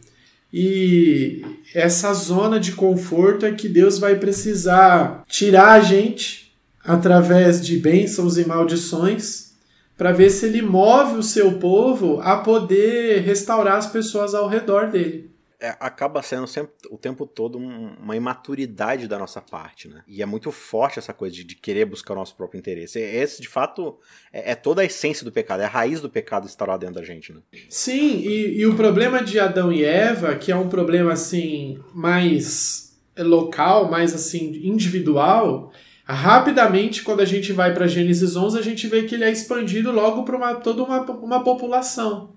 E 0.52 1.44
essa 1.75 2.12
zona 2.14 2.58
de 2.58 2.73
conforto 2.73 3.44
é 3.44 3.52
que 3.52 3.68
Deus 3.68 3.99
vai 3.99 4.16
precisar 4.16 5.25
tirar 5.28 5.73
a 5.73 5.80
gente 5.80 6.54
através 6.85 7.64
de 7.64 7.78
bênçãos 7.78 8.38
e 8.38 8.46
maldições 8.46 9.52
para 9.96 10.12
ver 10.12 10.30
se 10.30 10.46
ele 10.46 10.62
move 10.62 11.18
o 11.18 11.23
seu 11.23 11.54
povo 11.58 12.20
a 12.20 12.37
poder 12.37 13.23
restaurar 13.23 13.76
as 13.76 13.87
pessoas 13.87 14.35
ao 14.35 14.49
redor 14.49 14.90
dele 14.90 15.36
é, 15.60 15.76
acaba 15.80 16.22
sendo 16.22 16.46
sempre 16.46 16.72
o 16.90 16.98
tempo 16.98 17.26
todo 17.26 17.56
uma 17.56 18.16
imaturidade 18.16 19.08
da 19.08 19.18
nossa 19.18 19.40
parte, 19.40 19.88
né? 19.88 20.02
E 20.06 20.22
é 20.22 20.26
muito 20.26 20.50
forte 20.50 20.98
essa 20.98 21.12
coisa 21.12 21.34
de, 21.34 21.44
de 21.44 21.54
querer 21.54 21.86
buscar 21.86 22.14
o 22.14 22.16
nosso 22.16 22.36
próprio 22.36 22.58
interesse. 22.58 22.98
Esse, 22.98 23.40
de 23.40 23.48
fato, 23.48 23.98
é, 24.32 24.52
é, 24.52 24.54
toda 24.54 24.82
a 24.82 24.84
essência 24.84 25.25
do 25.25 25.32
pecado, 25.32 25.62
é 25.62 25.64
a 25.64 25.68
raiz 25.68 26.00
do 26.00 26.10
pecado 26.10 26.46
instaurada 26.46 26.80
dentro 26.80 27.00
da 27.00 27.06
gente, 27.06 27.32
né? 27.32 27.40
Sim, 27.68 28.18
e, 28.18 28.58
e 28.58 28.66
o 28.66 28.75
problema 28.75 29.22
de 29.22 29.38
Adão 29.38 29.72
e 29.72 29.84
Eva, 29.84 30.34
que 30.36 30.52
é 30.52 30.56
um 30.56 30.68
problema 30.68 31.12
assim 31.12 31.78
mais 31.94 32.96
local, 33.18 33.90
mais 33.90 34.14
assim 34.14 34.60
individual, 34.62 35.72
Rapidamente, 36.08 37.02
quando 37.02 37.20
a 37.20 37.25
gente 37.25 37.52
vai 37.52 37.75
para 37.75 37.88
Gênesis 37.88 38.36
11, 38.36 38.56
a 38.56 38.62
gente 38.62 38.86
vê 38.86 39.02
que 39.02 39.16
ele 39.16 39.25
é 39.25 39.30
expandido 39.30 39.90
logo 39.90 40.22
para 40.22 40.54
toda 40.54 40.84
uma, 40.84 41.00
uma 41.00 41.42
população, 41.42 42.36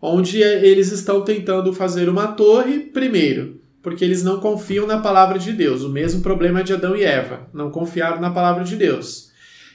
onde 0.00 0.42
eles 0.42 0.90
estão 0.92 1.22
tentando 1.22 1.72
fazer 1.72 2.08
uma 2.08 2.28
torre, 2.28 2.80
primeiro, 2.80 3.60
porque 3.82 4.04
eles 4.04 4.22
não 4.22 4.40
confiam 4.40 4.86
na 4.86 4.98
palavra 4.98 5.38
de 5.38 5.52
Deus, 5.52 5.82
o 5.82 5.90
mesmo 5.90 6.22
problema 6.22 6.62
de 6.62 6.72
Adão 6.72 6.96
e 6.96 7.02
Eva, 7.02 7.48
não 7.52 7.70
confiaram 7.70 8.20
na 8.20 8.30
palavra 8.30 8.64
de 8.64 8.76
Deus. 8.76 9.30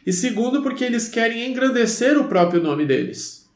E 0.06 0.14
segundo, 0.14 0.62
porque 0.62 0.84
eles 0.84 1.08
querem 1.08 1.50
engrandecer 1.50 2.18
o 2.18 2.28
próprio 2.28 2.62
nome 2.62 2.86
deles. 2.86 3.50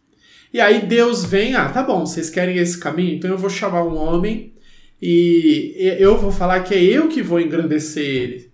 E 0.52 0.60
aí 0.60 0.86
Deus 0.86 1.24
vem, 1.24 1.56
ah, 1.56 1.70
tá 1.70 1.84
bom, 1.84 2.06
vocês 2.06 2.30
querem 2.30 2.58
esse 2.58 2.80
caminho? 2.80 3.16
Então 3.16 3.30
eu 3.30 3.38
vou 3.38 3.50
chamar 3.50 3.84
um 3.84 3.96
homem 3.96 4.54
e 5.00 5.76
eu 6.00 6.18
vou 6.18 6.32
falar 6.32 6.62
que 6.62 6.74
é 6.74 6.84
eu 6.84 7.08
que 7.08 7.22
vou 7.22 7.40
engrandecer 7.40 8.04
ele. 8.04 8.50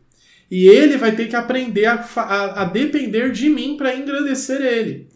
E 0.52 0.68
ele 0.68 0.98
vai 0.98 1.16
ter 1.16 1.28
que 1.28 1.36
aprender 1.36 1.86
a, 1.86 1.96
a, 1.96 2.62
a 2.62 2.66
depender 2.66 3.32
de 3.32 3.50
mim 3.50 3.78
para 3.78 3.96
engrandecer 3.96 4.62
ele. 4.62 5.08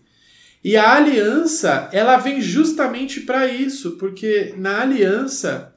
E 0.63 0.75
a 0.75 0.95
aliança, 0.95 1.89
ela 1.93 2.17
vem 2.17 2.41
justamente 2.41 3.21
para 3.21 3.47
isso, 3.47 3.91
porque 3.91 4.53
na 4.57 4.81
aliança 4.81 5.73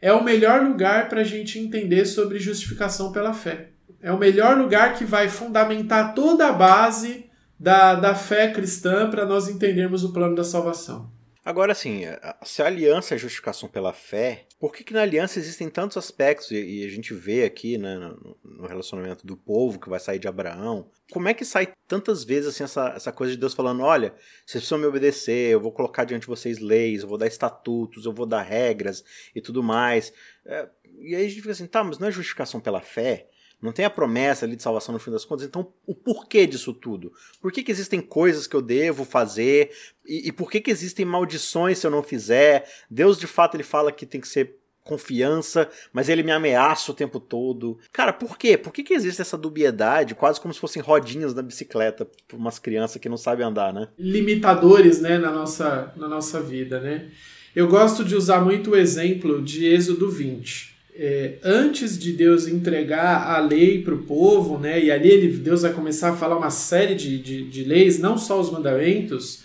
é 0.00 0.12
o 0.12 0.22
melhor 0.22 0.62
lugar 0.62 1.08
para 1.08 1.22
a 1.22 1.24
gente 1.24 1.58
entender 1.58 2.06
sobre 2.06 2.38
justificação 2.38 3.12
pela 3.12 3.32
fé. 3.32 3.70
É 4.00 4.12
o 4.12 4.18
melhor 4.18 4.56
lugar 4.56 4.94
que 4.94 5.04
vai 5.04 5.28
fundamentar 5.28 6.14
toda 6.14 6.46
a 6.46 6.52
base 6.52 7.26
da, 7.58 7.94
da 7.94 8.14
fé 8.14 8.50
cristã 8.50 9.10
para 9.10 9.26
nós 9.26 9.48
entendermos 9.48 10.04
o 10.04 10.12
plano 10.12 10.34
da 10.34 10.44
salvação. 10.44 11.10
Agora, 11.42 11.72
assim, 11.72 12.02
se 12.44 12.62
a 12.62 12.66
aliança 12.66 13.14
é 13.14 13.18
justificação 13.18 13.66
pela 13.66 13.94
fé, 13.94 14.46
por 14.58 14.74
que, 14.74 14.84
que 14.84 14.92
na 14.92 15.00
aliança 15.00 15.38
existem 15.38 15.70
tantos 15.70 15.96
aspectos, 15.96 16.50
e, 16.50 16.84
a 16.84 16.88
gente 16.90 17.14
vê 17.14 17.44
aqui 17.44 17.78
né, 17.78 17.96
no, 18.44 18.66
relacionamento 18.66 19.26
do 19.26 19.38
povo 19.38 19.78
que 19.80 19.88
vai 19.88 19.98
sair 19.98 20.18
de 20.18 20.28
Abraão, 20.28 20.90
como 21.10 21.28
é 21.28 21.34
que 21.34 21.44
sai 21.44 21.72
tantas 21.88 22.24
vezes 22.24 22.50
assim, 22.50 22.64
essa, 22.64 22.88
essa 22.94 23.10
coisa 23.10 23.32
de 23.32 23.38
Deus 23.38 23.54
falando: 23.54 23.82
olha, 23.82 24.14
vocês 24.44 24.62
precisam 24.62 24.78
me 24.78 24.86
obedecer, 24.86 25.50
eu 25.50 25.60
vou 25.60 25.72
colocar 25.72 26.04
diante 26.04 26.22
de 26.22 26.28
vocês 26.28 26.58
leis, 26.58 27.02
eu 27.02 27.08
vou 27.08 27.16
dar 27.16 27.26
estatutos, 27.26 28.04
eu 28.04 28.12
vou 28.12 28.26
dar 28.26 28.42
regras 28.42 29.02
e 29.34 29.40
tudo 29.40 29.62
mais. 29.62 30.12
É, 30.44 30.68
e 30.98 31.14
aí 31.14 31.24
a 31.24 31.28
gente 31.28 31.40
fica 31.40 31.52
assim: 31.52 31.66
tá, 31.66 31.82
mas 31.82 31.98
não 31.98 32.08
é 32.08 32.12
justificação 32.12 32.60
pela 32.60 32.82
fé? 32.82 33.28
Não 33.60 33.72
tem 33.72 33.84
a 33.84 33.90
promessa 33.90 34.46
ali 34.46 34.56
de 34.56 34.62
salvação 34.62 34.92
no 34.92 34.98
fim 34.98 35.10
das 35.10 35.24
contas. 35.24 35.46
Então, 35.46 35.72
o 35.86 35.94
porquê 35.94 36.46
disso 36.46 36.72
tudo? 36.72 37.12
Por 37.40 37.52
que, 37.52 37.62
que 37.62 37.70
existem 37.70 38.00
coisas 38.00 38.46
que 38.46 38.56
eu 38.56 38.62
devo 38.62 39.04
fazer? 39.04 39.70
E, 40.06 40.28
e 40.28 40.32
por 40.32 40.50
que, 40.50 40.60
que 40.60 40.70
existem 40.70 41.04
maldições 41.04 41.78
se 41.78 41.86
eu 41.86 41.90
não 41.90 42.02
fizer? 42.02 42.66
Deus, 42.90 43.18
de 43.18 43.26
fato, 43.26 43.56
ele 43.56 43.62
fala 43.62 43.92
que 43.92 44.06
tem 44.06 44.20
que 44.20 44.28
ser 44.28 44.56
confiança, 44.82 45.68
mas 45.92 46.08
ele 46.08 46.22
me 46.22 46.32
ameaça 46.32 46.90
o 46.90 46.94
tempo 46.94 47.20
todo. 47.20 47.78
Cara, 47.92 48.12
por 48.12 48.38
quê? 48.38 48.56
Por 48.56 48.72
que, 48.72 48.82
que 48.82 48.94
existe 48.94 49.20
essa 49.20 49.36
dubiedade, 49.36 50.14
quase 50.14 50.40
como 50.40 50.52
se 50.54 50.58
fossem 50.58 50.82
rodinhas 50.82 51.34
na 51.34 51.42
bicicleta 51.42 52.08
para 52.26 52.36
umas 52.36 52.58
crianças 52.58 53.00
que 53.00 53.08
não 53.08 53.16
sabem 53.16 53.46
andar, 53.46 53.72
né? 53.72 53.88
Limitadores, 53.98 55.00
né, 55.00 55.18
na 55.18 55.30
nossa, 55.30 55.92
na 55.96 56.08
nossa 56.08 56.40
vida, 56.40 56.80
né? 56.80 57.10
Eu 57.54 57.68
gosto 57.68 58.04
de 58.04 58.16
usar 58.16 58.40
muito 58.40 58.70
o 58.70 58.76
exemplo 58.76 59.42
de 59.42 59.66
Êxodo 59.66 60.10
20 60.10 60.79
é, 60.94 61.38
antes 61.42 61.98
de 61.98 62.12
Deus 62.12 62.46
entregar 62.46 63.30
a 63.30 63.38
lei 63.40 63.82
para 63.82 63.94
o 63.94 64.02
povo, 64.02 64.58
né, 64.58 64.82
e 64.82 64.90
ali 64.90 65.08
ele, 65.08 65.36
Deus 65.38 65.62
vai 65.62 65.72
começar 65.72 66.10
a 66.10 66.16
falar 66.16 66.36
uma 66.36 66.50
série 66.50 66.94
de, 66.94 67.18
de, 67.18 67.44
de, 67.44 67.64
leis, 67.64 67.98
não 67.98 68.18
só 68.18 68.40
os 68.40 68.50
mandamentos, 68.50 69.42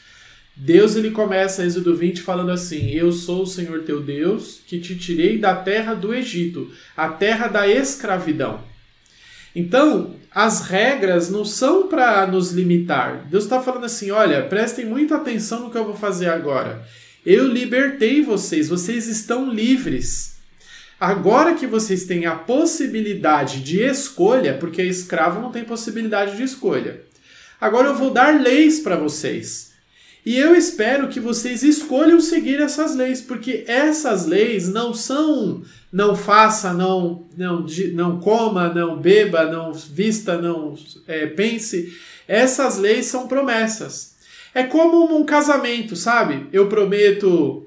Deus 0.56 0.96
ele 0.96 1.12
começa, 1.12 1.66
Êxodo 1.66 1.96
20, 1.96 2.22
falando 2.22 2.50
assim: 2.50 2.92
Eu 2.92 3.12
sou 3.12 3.44
o 3.44 3.48
Senhor 3.48 3.84
teu 3.84 4.02
Deus, 4.02 4.62
que 4.66 4.80
te 4.80 4.96
tirei 4.96 5.38
da 5.38 5.54
terra 5.54 5.94
do 5.94 6.14
Egito, 6.14 6.72
a 6.96 7.10
terra 7.10 7.48
da 7.50 7.68
escravidão. 7.68 8.64
Então, 9.54 10.16
as 10.32 10.62
regras 10.62 11.30
não 11.30 11.46
são 11.46 11.88
para 11.88 12.26
nos 12.28 12.52
limitar. 12.52 13.26
Deus 13.30 13.46
está 13.46 13.62
falando 13.62 13.86
assim: 13.86 14.12
olha, 14.12 14.44
prestem 14.44 14.86
muita 14.86 15.16
atenção 15.16 15.62
no 15.62 15.72
que 15.72 15.78
eu 15.78 15.86
vou 15.86 15.96
fazer 15.96 16.28
agora. 16.28 16.86
Eu 17.26 17.48
libertei 17.48 18.22
vocês, 18.22 18.70
vocês 18.70 19.08
estão 19.08 19.52
livres. 19.52 20.35
Agora 21.00 21.56
que 21.56 21.68
vocês 21.68 22.06
têm 22.06 22.26
a 22.26 22.36
possibilidade 22.36 23.62
de 23.62 23.82
escolha, 23.82 24.58
porque 24.58 24.82
escravo 24.82 25.42
não 25.42 25.52
tem 25.52 25.64
possibilidade 25.64 26.38
de 26.38 26.44
escolha. 26.44 27.02
Agora 27.60 27.88
eu 27.88 27.96
vou 27.96 28.12
dar 28.12 28.42
leis 28.42 28.80
para 28.80 28.96
vocês. 28.96 29.74
E 30.26 30.38
eu 30.38 30.56
espero 30.56 31.08
que 31.08 31.20
vocês 31.20 31.62
escolham 31.62 32.20
seguir 32.20 32.60
essas 32.60 32.96
leis, 32.96 33.22
porque 33.22 33.64
essas 33.68 34.26
leis 34.26 34.68
não 34.68 34.94
são 34.94 35.62
não 35.92 36.16
faça, 36.16 36.74
não 36.74 37.28
não, 37.38 37.66
não 37.94 38.20
coma, 38.20 38.74
não 38.74 38.98
beba, 38.98 39.46
não 39.46 39.72
vista, 39.72 40.42
não 40.42 40.76
é, 41.08 41.28
pense. 41.28 41.94
Essas 42.28 42.78
leis 42.78 43.06
são 43.06 43.28
promessas. 43.28 44.16
É 44.54 44.64
como 44.64 45.16
um 45.16 45.24
casamento, 45.24 45.96
sabe? 45.96 46.48
Eu 46.52 46.68
prometo 46.68 47.65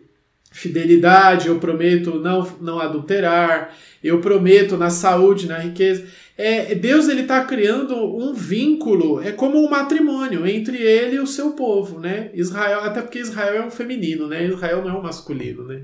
fidelidade, 0.50 1.48
eu 1.48 1.58
prometo 1.58 2.18
não, 2.18 2.46
não 2.60 2.78
adulterar, 2.78 3.74
eu 4.02 4.20
prometo 4.20 4.76
na 4.76 4.90
saúde, 4.90 5.46
na 5.46 5.58
riqueza. 5.58 6.06
É, 6.36 6.74
Deus 6.74 7.08
ele 7.08 7.22
está 7.22 7.44
criando 7.44 7.96
um 7.96 8.32
vínculo, 8.32 9.20
é 9.20 9.32
como 9.32 9.58
um 9.58 9.68
matrimônio 9.68 10.46
entre 10.46 10.76
ele 10.76 11.16
e 11.16 11.20
o 11.20 11.26
seu 11.26 11.50
povo, 11.50 11.98
né? 11.98 12.30
Israel, 12.32 12.80
até 12.80 13.02
porque 13.02 13.18
Israel 13.18 13.62
é 13.62 13.66
um 13.66 13.70
feminino, 13.70 14.28
né? 14.28 14.46
Israel 14.46 14.82
não 14.82 14.90
é 14.90 14.98
um 14.98 15.02
masculino, 15.02 15.64
né? 15.64 15.82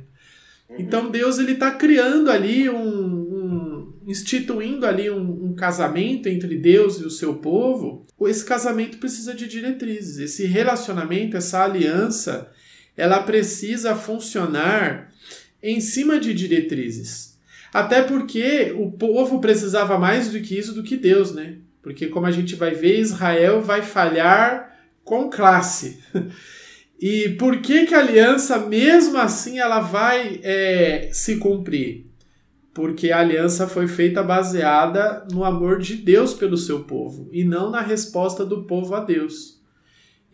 Uhum. 0.68 0.76
Então 0.78 1.10
Deus 1.10 1.38
ele 1.38 1.52
está 1.52 1.72
criando 1.72 2.30
ali 2.30 2.70
um, 2.70 2.76
um 2.76 3.94
instituindo 4.06 4.86
ali 4.86 5.10
um, 5.10 5.46
um, 5.46 5.54
casamento 5.54 6.28
entre 6.28 6.56
Deus 6.56 7.00
e 7.00 7.04
o 7.04 7.10
seu 7.10 7.34
povo. 7.34 8.06
Esse 8.22 8.44
casamento 8.44 8.98
precisa 8.98 9.34
de 9.34 9.48
diretrizes. 9.48 10.18
Esse 10.18 10.46
relacionamento, 10.46 11.36
essa 11.36 11.64
aliança, 11.64 12.50
ela 12.96 13.22
precisa 13.22 13.94
funcionar 13.94 15.12
em 15.62 15.80
cima 15.80 16.18
de 16.18 16.34
diretrizes. 16.34 17.38
Até 17.72 18.02
porque 18.02 18.72
o 18.76 18.92
povo 18.92 19.40
precisava 19.40 19.98
mais 19.98 20.30
do 20.30 20.40
que 20.40 20.56
isso 20.56 20.74
do 20.74 20.82
que 20.82 20.96
Deus, 20.96 21.34
né? 21.34 21.56
Porque 21.82 22.06
como 22.06 22.26
a 22.26 22.30
gente 22.30 22.54
vai 22.54 22.70
ver, 22.70 23.00
Israel 23.00 23.60
vai 23.60 23.82
falhar 23.82 24.78
com 25.04 25.28
classe. 25.28 25.98
E 27.06 27.30
por 27.30 27.60
que, 27.60 27.84
que 27.84 27.94
a 27.94 27.98
aliança, 27.98 28.58
mesmo 28.58 29.18
assim, 29.18 29.58
ela 29.58 29.80
vai 29.80 30.40
é, 30.42 31.10
se 31.12 31.36
cumprir? 31.36 32.06
Porque 32.72 33.10
a 33.10 33.20
aliança 33.20 33.68
foi 33.68 33.86
feita 33.86 34.22
baseada 34.22 35.26
no 35.30 35.44
amor 35.44 35.80
de 35.80 35.96
Deus 35.96 36.32
pelo 36.32 36.56
seu 36.56 36.84
povo 36.84 37.28
e 37.30 37.44
não 37.44 37.70
na 37.70 37.82
resposta 37.82 38.44
do 38.44 38.64
povo 38.64 38.94
a 38.94 39.00
Deus. 39.00 39.53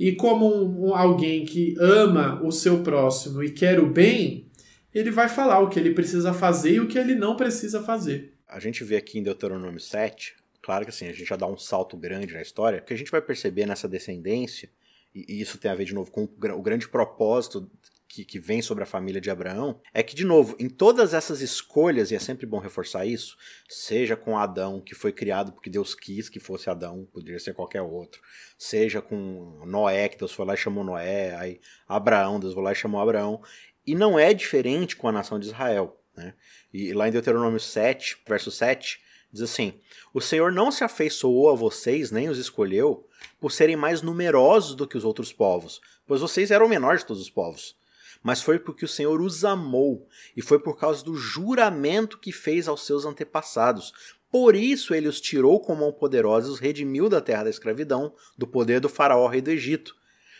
E 0.00 0.12
como 0.12 0.46
um, 0.46 0.86
um, 0.86 0.94
alguém 0.94 1.44
que 1.44 1.76
ama 1.78 2.42
o 2.42 2.50
seu 2.50 2.82
próximo 2.82 3.42
e 3.42 3.50
quer 3.50 3.78
o 3.78 3.86
bem, 3.86 4.50
ele 4.94 5.10
vai 5.10 5.28
falar 5.28 5.60
o 5.60 5.68
que 5.68 5.78
ele 5.78 5.92
precisa 5.92 6.32
fazer 6.32 6.72
e 6.72 6.80
o 6.80 6.88
que 6.88 6.98
ele 6.98 7.14
não 7.14 7.36
precisa 7.36 7.82
fazer. 7.82 8.32
A 8.48 8.58
gente 8.58 8.82
vê 8.82 8.96
aqui 8.96 9.18
em 9.18 9.22
Deuteronômio 9.22 9.78
7, 9.78 10.36
claro 10.62 10.86
que 10.86 10.90
assim, 10.90 11.06
a 11.06 11.12
gente 11.12 11.28
já 11.28 11.36
dá 11.36 11.46
um 11.46 11.58
salto 11.58 11.98
grande 11.98 12.32
na 12.32 12.40
história, 12.40 12.80
porque 12.80 12.94
a 12.94 12.96
gente 12.96 13.10
vai 13.10 13.20
perceber 13.20 13.66
nessa 13.66 13.86
descendência, 13.86 14.70
e 15.14 15.38
isso 15.38 15.58
tem 15.58 15.70
a 15.70 15.74
ver 15.74 15.84
de 15.84 15.92
novo 15.92 16.10
com 16.10 16.22
o 16.24 16.62
grande 16.62 16.88
propósito 16.88 17.70
que, 18.10 18.24
que, 18.24 18.40
vem 18.40 18.60
sobre 18.60 18.82
a 18.82 18.86
família 18.86 19.20
de 19.20 19.30
Abraão 19.30 19.80
é 19.94 20.02
que, 20.02 20.16
de 20.16 20.24
novo, 20.24 20.56
em 20.58 20.68
todas 20.68 21.14
essas 21.14 21.40
escolhas, 21.40 22.10
e 22.10 22.16
é 22.16 22.18
sempre 22.18 22.44
bom 22.44 22.58
reforçar 22.58 23.06
isso, 23.06 23.36
seja 23.68 24.16
com 24.16 24.36
Adão, 24.36 24.80
que 24.80 24.96
foi 24.96 25.12
criado 25.12 25.52
porque 25.52 25.70
Deus 25.70 25.94
quis 25.94 26.28
que 26.28 26.40
fosse 26.40 26.68
Adão, 26.68 27.06
poderia 27.12 27.38
ser 27.38 27.54
qualquer 27.54 27.82
outro, 27.82 28.20
seja 28.58 29.00
com 29.00 29.62
Noé, 29.64 30.08
que 30.08 30.18
Deus 30.18 30.32
foi 30.32 30.44
lá 30.44 30.54
e 30.54 30.56
chamou 30.56 30.82
Noé, 30.82 31.36
aí 31.36 31.60
Abraão, 31.86 32.40
Deus 32.40 32.52
foi 32.52 32.62
lá 32.64 32.72
e 32.72 32.74
chamou 32.74 33.00
Abraão, 33.00 33.40
e 33.86 33.94
não 33.94 34.18
é 34.18 34.34
diferente 34.34 34.96
com 34.96 35.06
a 35.06 35.12
nação 35.12 35.38
de 35.38 35.46
Israel. 35.46 35.96
Né? 36.16 36.34
E 36.74 36.92
lá 36.92 37.06
em 37.06 37.12
Deuteronômio 37.12 37.60
7, 37.60 38.22
verso 38.26 38.50
7, 38.50 39.00
diz 39.32 39.42
assim: 39.42 39.80
O 40.12 40.20
Senhor 40.20 40.50
não 40.50 40.72
se 40.72 40.82
afeiçoou 40.82 41.48
a 41.48 41.54
vocês, 41.54 42.10
nem 42.10 42.28
os 42.28 42.38
escolheu, 42.38 43.08
por 43.38 43.52
serem 43.52 43.76
mais 43.76 44.02
numerosos 44.02 44.74
do 44.74 44.86
que 44.88 44.98
os 44.98 45.04
outros 45.04 45.32
povos, 45.32 45.80
pois 46.08 46.20
vocês 46.20 46.50
eram 46.50 46.66
o 46.66 46.68
menor 46.68 46.98
de 46.98 47.06
todos 47.06 47.22
os 47.22 47.30
povos 47.30 47.78
mas 48.22 48.42
foi 48.42 48.58
porque 48.58 48.84
o 48.84 48.88
Senhor 48.88 49.20
os 49.20 49.44
amou 49.44 50.06
e 50.36 50.42
foi 50.42 50.58
por 50.58 50.78
causa 50.78 51.04
do 51.04 51.16
juramento 51.16 52.18
que 52.18 52.32
fez 52.32 52.68
aos 52.68 52.84
seus 52.84 53.04
antepassados. 53.04 53.92
Por 54.30 54.54
isso 54.54 54.94
ele 54.94 55.08
os 55.08 55.20
tirou 55.20 55.60
com 55.60 55.74
mão 55.74 55.92
poderosa 55.92 56.48
e 56.48 56.50
os 56.50 56.58
redimiu 56.58 57.08
da 57.08 57.20
terra 57.20 57.44
da 57.44 57.50
escravidão, 57.50 58.14
do 58.36 58.46
poder 58.46 58.80
do 58.80 58.88
faraó 58.88 59.26
rei 59.26 59.40
do 59.40 59.50
Egito. 59.50 59.96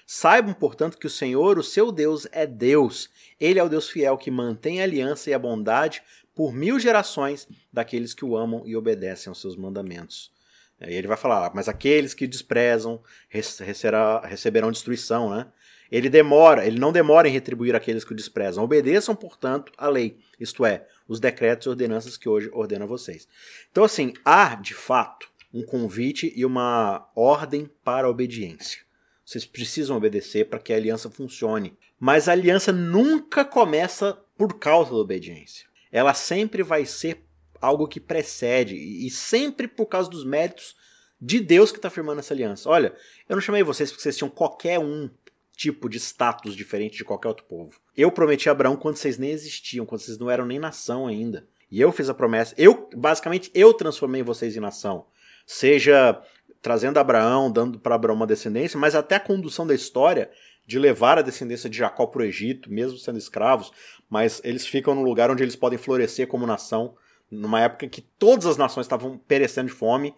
Saibam, 0.07 0.53
portanto, 0.53 0.99
que 0.99 1.07
o 1.07 1.11
Senhor, 1.11 1.57
o 1.59 1.63
seu 1.63 1.93
Deus, 1.93 2.27
é 2.33 2.45
Deus. 2.45 3.09
Ele 3.39 3.61
é 3.61 3.65
o 3.65 3.69
Deus 3.69 3.89
fiel 3.89 4.19
que 4.19 4.31
mantém 4.31 4.81
a 4.81 4.85
aliança 4.85 5.31
e 5.31 5.35
a 5.35 5.39
bondade 5.39 6.03
por 6.35 6.53
mil 6.53 6.81
gerações 6.81 7.47
daqueles 7.73 8.13
que 8.13 8.25
o 8.25 8.37
amam 8.37 8.63
e 8.67 8.77
obedecem 8.77 9.31
aos 9.31 9.41
seus 9.41 9.57
mandamentos. 9.57 10.33
Aí 10.81 10.95
ele 10.95 11.07
vai 11.07 11.17
falar, 11.17 11.53
mas 11.55 11.69
aqueles 11.69 12.15
que 12.15 12.27
desprezam 12.27 13.03
receberão 13.29 14.73
destruição, 14.73 15.31
né? 15.31 15.47
Ele 15.91 16.09
demora, 16.09 16.67
ele 16.67 16.79
não 16.79 16.93
demora 16.93 17.29
em 17.29 17.33
retribuir 17.33 17.75
aqueles 17.75 18.05
que 18.05 18.13
o 18.13 18.17
desprezam. 18.17 18.63
Obedeçam, 18.63 19.15
portanto, 19.15 19.73
a 19.77 19.89
lei, 19.89 20.19
isto 20.39 20.65
é, 20.65 20.87
os 21.09 21.19
decretos 21.19 21.67
e 21.67 21.71
ordenanças 21.71 22.17
que 22.17 22.29
hoje 22.29 22.49
ordena 22.53 22.87
vocês. 22.87 23.27
Então, 23.71 23.83
assim, 23.83 24.15
há, 24.25 24.55
de 24.55 24.75
fato, 24.75 25.29
um 25.53 25.63
convite 25.63 26.33
e 26.37 26.45
uma 26.45 27.09
ordem 27.15 27.69
para 27.83 28.07
a 28.07 28.11
obediência. 28.11 28.81
Vocês 29.25 29.45
precisam 29.45 29.97
obedecer 29.97 30.49
para 30.49 30.59
que 30.59 30.73
a 30.73 30.77
aliança 30.77 31.11
funcione. 31.11 31.77
Mas 31.99 32.29
a 32.29 32.33
aliança 32.33 32.73
nunca 32.73 33.45
começa 33.45 34.19
por 34.37 34.59
causa 34.59 34.91
da 34.91 34.97
obediência. 34.97 35.67
Ela 35.93 36.15
sempre 36.15 36.63
vai 36.63 36.87
ser 36.87 37.23
algo 37.61 37.87
que 37.87 38.01
precede 38.01 38.75
e 38.75 39.11
sempre 39.11 39.69
por 39.69 39.87
causa 39.87 40.09
dos 40.09 40.25
méritos 40.25 40.75
de 41.21 41.39
Deus 41.39 41.71
que 41.71 41.79
está 41.79 41.91
firmando 41.91 42.21
essa 42.21 42.33
aliança. 42.33 42.69
Olha, 42.69 42.95
eu 43.29 43.37
não 43.37 43.43
chamei 43.43 43.63
vocês 43.63 43.91
porque 43.91 44.03
vocês 44.03 44.17
tinham 44.17 44.31
qualquer 44.31 44.79
um 44.79 45.11
tipo 45.61 45.91
de 45.91 46.01
status 46.01 46.57
diferente 46.57 46.97
de 46.97 47.05
qualquer 47.05 47.29
outro 47.29 47.45
povo. 47.45 47.79
Eu 47.95 48.11
prometi 48.11 48.49
a 48.49 48.53
Abraão 48.53 48.77
quando 48.77 48.97
vocês 48.97 49.19
nem 49.19 49.31
existiam, 49.31 49.85
quando 49.85 50.01
vocês 50.01 50.17
não 50.17 50.31
eram 50.31 50.47
nem 50.47 50.59
nação 50.59 51.07
ainda. 51.07 51.47
E 51.71 51.79
eu 51.79 51.93
fiz 51.93 52.09
a 52.09 52.15
promessa. 52.15 52.55
Eu, 52.57 52.89
basicamente, 52.97 53.51
eu 53.55 53.75
transformei 53.75 54.23
vocês 54.23 54.57
em 54.57 54.61
nação. 54.61 55.05
Seja 55.45 56.19
trazendo 56.63 56.97
Abraão, 56.97 57.53
dando 57.53 57.79
para 57.79 57.95
Abraão 57.95 58.17
uma 58.17 58.27
descendência, 58.27 58.81
mas 58.81 58.95
até 58.95 59.17
a 59.17 59.21
condução 59.21 59.67
da 59.67 59.75
história 59.75 60.31
de 60.67 60.79
levar 60.79 61.19
a 61.19 61.23
descendência 61.23 61.69
de 61.69 61.77
Jacó 61.77 62.07
para 62.07 62.23
o 62.23 62.25
Egito, 62.25 62.73
mesmo 62.73 62.97
sendo 62.97 63.19
escravos, 63.19 63.71
mas 64.09 64.41
eles 64.43 64.67
ficam 64.67 64.95
num 64.95 65.03
lugar 65.03 65.31
onde 65.31 65.43
eles 65.43 65.57
podem 65.57 65.79
florescer 65.79 66.27
como 66.27 66.47
nação, 66.47 66.95
numa 67.31 67.61
época 67.61 67.85
em 67.85 67.89
que 67.89 68.01
todas 68.01 68.47
as 68.47 68.57
nações 68.57 68.87
estavam 68.87 69.19
perecendo 69.19 69.69
de 69.69 69.75
fome, 69.75 70.15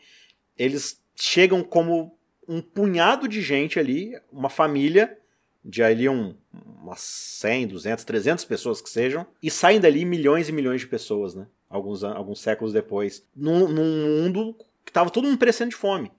eles 0.56 1.02
chegam 1.16 1.64
como 1.64 2.16
um 2.46 2.60
punhado 2.60 3.26
de 3.26 3.40
gente 3.42 3.78
ali, 3.78 4.12
uma 4.30 4.48
família 4.48 5.18
de 5.64 5.82
ali 5.82 6.08
um, 6.08 6.34
umas 6.80 7.00
100, 7.00 7.68
200, 7.68 8.04
300 8.04 8.44
pessoas 8.44 8.80
que 8.80 8.90
sejam, 8.90 9.26
e 9.42 9.50
saem 9.50 9.80
dali 9.80 10.04
milhões 10.04 10.48
e 10.48 10.52
milhões 10.52 10.80
de 10.80 10.86
pessoas, 10.86 11.34
né? 11.34 11.46
Alguns, 11.68 12.04
alguns 12.04 12.40
séculos 12.40 12.72
depois, 12.72 13.24
num, 13.34 13.68
num 13.68 14.22
mundo 14.24 14.54
que 14.84 14.90
estava 14.90 15.10
todo 15.10 15.24
mundo 15.24 15.38
perecendo 15.38 15.70
de 15.70 15.76
fome. 15.76 16.12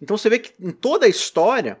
Então 0.00 0.16
você 0.16 0.28
vê 0.28 0.38
que 0.38 0.52
em 0.58 0.72
toda 0.72 1.06
a 1.06 1.08
história, 1.08 1.78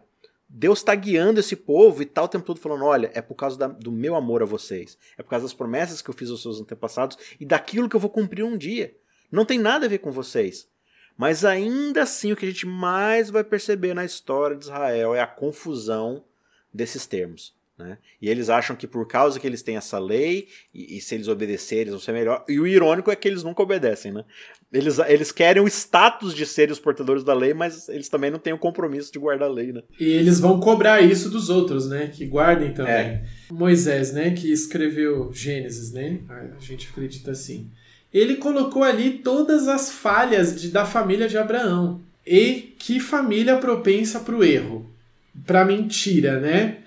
Deus 0.48 0.78
está 0.78 0.94
guiando 0.94 1.40
esse 1.40 1.56
povo 1.56 2.02
e 2.02 2.06
tal 2.06 2.28
tá 2.28 2.28
o 2.28 2.32
tempo 2.32 2.46
todo 2.46 2.60
falando: 2.60 2.84
olha, 2.84 3.10
é 3.14 3.20
por 3.20 3.34
causa 3.34 3.58
da, 3.58 3.66
do 3.66 3.90
meu 3.90 4.14
amor 4.14 4.42
a 4.42 4.46
vocês, 4.46 4.96
é 5.18 5.22
por 5.22 5.30
causa 5.30 5.44
das 5.44 5.54
promessas 5.54 6.00
que 6.00 6.08
eu 6.08 6.14
fiz 6.14 6.30
aos 6.30 6.42
seus 6.42 6.60
antepassados 6.60 7.18
e 7.40 7.44
daquilo 7.44 7.88
que 7.88 7.96
eu 7.96 8.00
vou 8.00 8.10
cumprir 8.10 8.44
um 8.44 8.56
dia. 8.56 8.96
Não 9.30 9.44
tem 9.44 9.58
nada 9.58 9.86
a 9.86 9.88
ver 9.88 9.98
com 9.98 10.12
vocês. 10.12 10.68
Mas 11.16 11.44
ainda 11.44 12.02
assim, 12.02 12.30
o 12.30 12.36
que 12.36 12.44
a 12.44 12.48
gente 12.48 12.66
mais 12.66 13.30
vai 13.30 13.42
perceber 13.42 13.94
na 13.94 14.04
história 14.04 14.54
de 14.54 14.64
Israel 14.64 15.14
é 15.14 15.20
a 15.20 15.26
confusão 15.26 16.22
desses 16.76 17.06
termos. 17.06 17.56
Né? 17.78 17.98
E 18.22 18.30
eles 18.30 18.48
acham 18.48 18.74
que 18.74 18.86
por 18.86 19.06
causa 19.06 19.38
que 19.38 19.46
eles 19.46 19.60
têm 19.60 19.76
essa 19.76 19.98
lei, 19.98 20.48
e, 20.74 20.96
e, 20.96 21.00
se 21.00 21.14
eles 21.14 21.28
obedecerem, 21.28 21.82
eles 21.82 21.92
vão 21.92 22.00
ser 22.00 22.12
melhor. 22.12 22.42
E 22.48 22.58
o 22.58 22.66
irônico 22.66 23.10
é 23.10 23.16
que 23.16 23.28
eles 23.28 23.42
nunca 23.42 23.62
obedecem, 23.62 24.12
né? 24.12 24.24
Eles, 24.72 24.98
eles 24.98 25.30
querem 25.30 25.62
o 25.62 25.68
status 25.68 26.34
de 26.34 26.46
serem 26.46 26.72
os 26.72 26.80
portadores 26.80 27.22
da 27.22 27.34
lei, 27.34 27.52
mas 27.52 27.88
eles 27.90 28.08
também 28.08 28.30
não 28.30 28.38
têm 28.38 28.54
o 28.54 28.58
compromisso 28.58 29.12
de 29.12 29.18
guardar 29.18 29.48
a 29.48 29.52
lei, 29.52 29.72
né? 29.72 29.82
E 30.00 30.04
eles 30.04 30.40
vão 30.40 30.58
cobrar 30.58 31.02
isso 31.02 31.28
dos 31.28 31.50
outros, 31.50 31.86
né? 31.86 32.10
Que 32.12 32.24
guardem 32.24 32.72
também. 32.72 32.94
É. 32.94 33.24
Moisés, 33.50 34.10
né? 34.10 34.30
Que 34.30 34.50
escreveu 34.50 35.30
Gênesis, 35.32 35.92
né? 35.92 36.20
A 36.28 36.58
gente 36.58 36.88
acredita 36.88 37.32
assim. 37.32 37.70
Ele 38.12 38.36
colocou 38.36 38.82
ali 38.82 39.18
todas 39.18 39.68
as 39.68 39.92
falhas 39.92 40.58
de, 40.58 40.68
da 40.68 40.86
família 40.86 41.28
de 41.28 41.36
Abraão. 41.36 42.00
E 42.26 42.74
que 42.78 42.98
família 42.98 43.58
propensa 43.58 44.18
para 44.18 44.34
o 44.34 44.42
erro, 44.42 44.85
para 45.46 45.64
mentira, 45.64 46.40
né? 46.40 46.78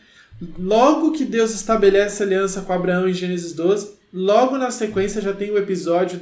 Logo 0.57 1.11
que 1.11 1.25
Deus 1.25 1.53
estabelece 1.53 2.23
aliança 2.23 2.61
com 2.61 2.71
Abraão 2.71 3.07
em 3.07 3.13
Gênesis 3.13 3.53
12, 3.53 3.91
logo 4.13 4.57
na 4.57 4.71
sequência 4.71 5.21
já 5.21 5.33
tem 5.33 5.51
o 5.51 5.57
episódio 5.57 6.19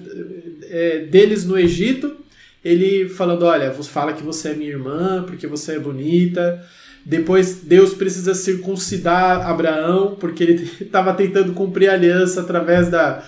é, 0.64 1.00
deles 1.00 1.46
no 1.46 1.58
Egito, 1.58 2.16
ele 2.64 3.08
falando: 3.10 3.44
Olha, 3.44 3.72
fala 3.72 4.14
que 4.14 4.24
você 4.24 4.50
é 4.50 4.54
minha 4.54 4.72
irmã, 4.72 5.24
porque 5.26 5.48
você 5.48 5.76
é 5.76 5.80
bonita. 5.80 6.64
Depois 7.06 7.62
Deus 7.64 7.94
precisa 7.94 8.34
circuncidar 8.34 9.48
Abraão, 9.48 10.18
porque 10.20 10.44
ele 10.44 10.72
estava 10.82 11.14
tentando 11.14 11.54
cumprir 11.54 11.90
a 11.90 11.94
aliança 11.94 12.42
através 12.42 12.90
da, 12.90 13.24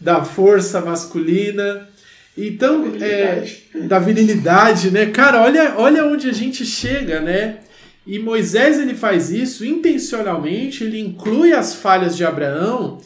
da 0.00 0.24
força 0.24 0.80
masculina. 0.80 1.88
Então, 2.36 2.84
virilidade. 2.90 3.62
É, 3.74 3.78
da 3.80 3.98
virilidade, 3.98 4.90
né? 4.90 5.06
Cara, 5.06 5.42
olha, 5.42 5.74
olha 5.76 6.04
onde 6.06 6.28
a 6.28 6.32
gente 6.32 6.64
chega, 6.64 7.20
né? 7.20 7.58
E 8.06 8.18
Moisés 8.18 8.78
ele 8.78 8.94
faz 8.94 9.30
isso 9.30 9.64
intencionalmente, 9.64 10.82
ele 10.82 10.98
inclui 10.98 11.52
as 11.52 11.74
falhas 11.74 12.16
de 12.16 12.24
Abraão 12.24 13.00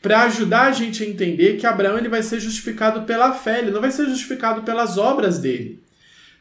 para 0.00 0.22
ajudar 0.22 0.66
a 0.68 0.72
gente 0.72 1.02
a 1.02 1.06
entender 1.06 1.56
que 1.56 1.66
Abraão 1.66 1.98
ele 1.98 2.08
vai 2.08 2.22
ser 2.22 2.40
justificado 2.40 3.02
pela 3.02 3.34
fé, 3.34 3.58
ele 3.58 3.70
não 3.70 3.80
vai 3.80 3.90
ser 3.90 4.06
justificado 4.06 4.62
pelas 4.62 4.96
obras 4.96 5.38
dele. 5.38 5.80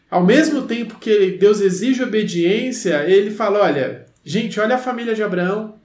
Ao 0.09 0.25
mesmo 0.25 0.61
tempo 0.61 0.99
que 0.99 1.31
Deus 1.31 1.59
exige 1.59 2.01
obediência, 2.01 3.03
ele 3.05 3.29
fala: 3.29 3.59
olha, 3.59 4.05
gente, 4.23 4.59
olha 4.59 4.75
a 4.75 4.79
família 4.79 5.13
de 5.13 5.21
Abraão, 5.21 5.75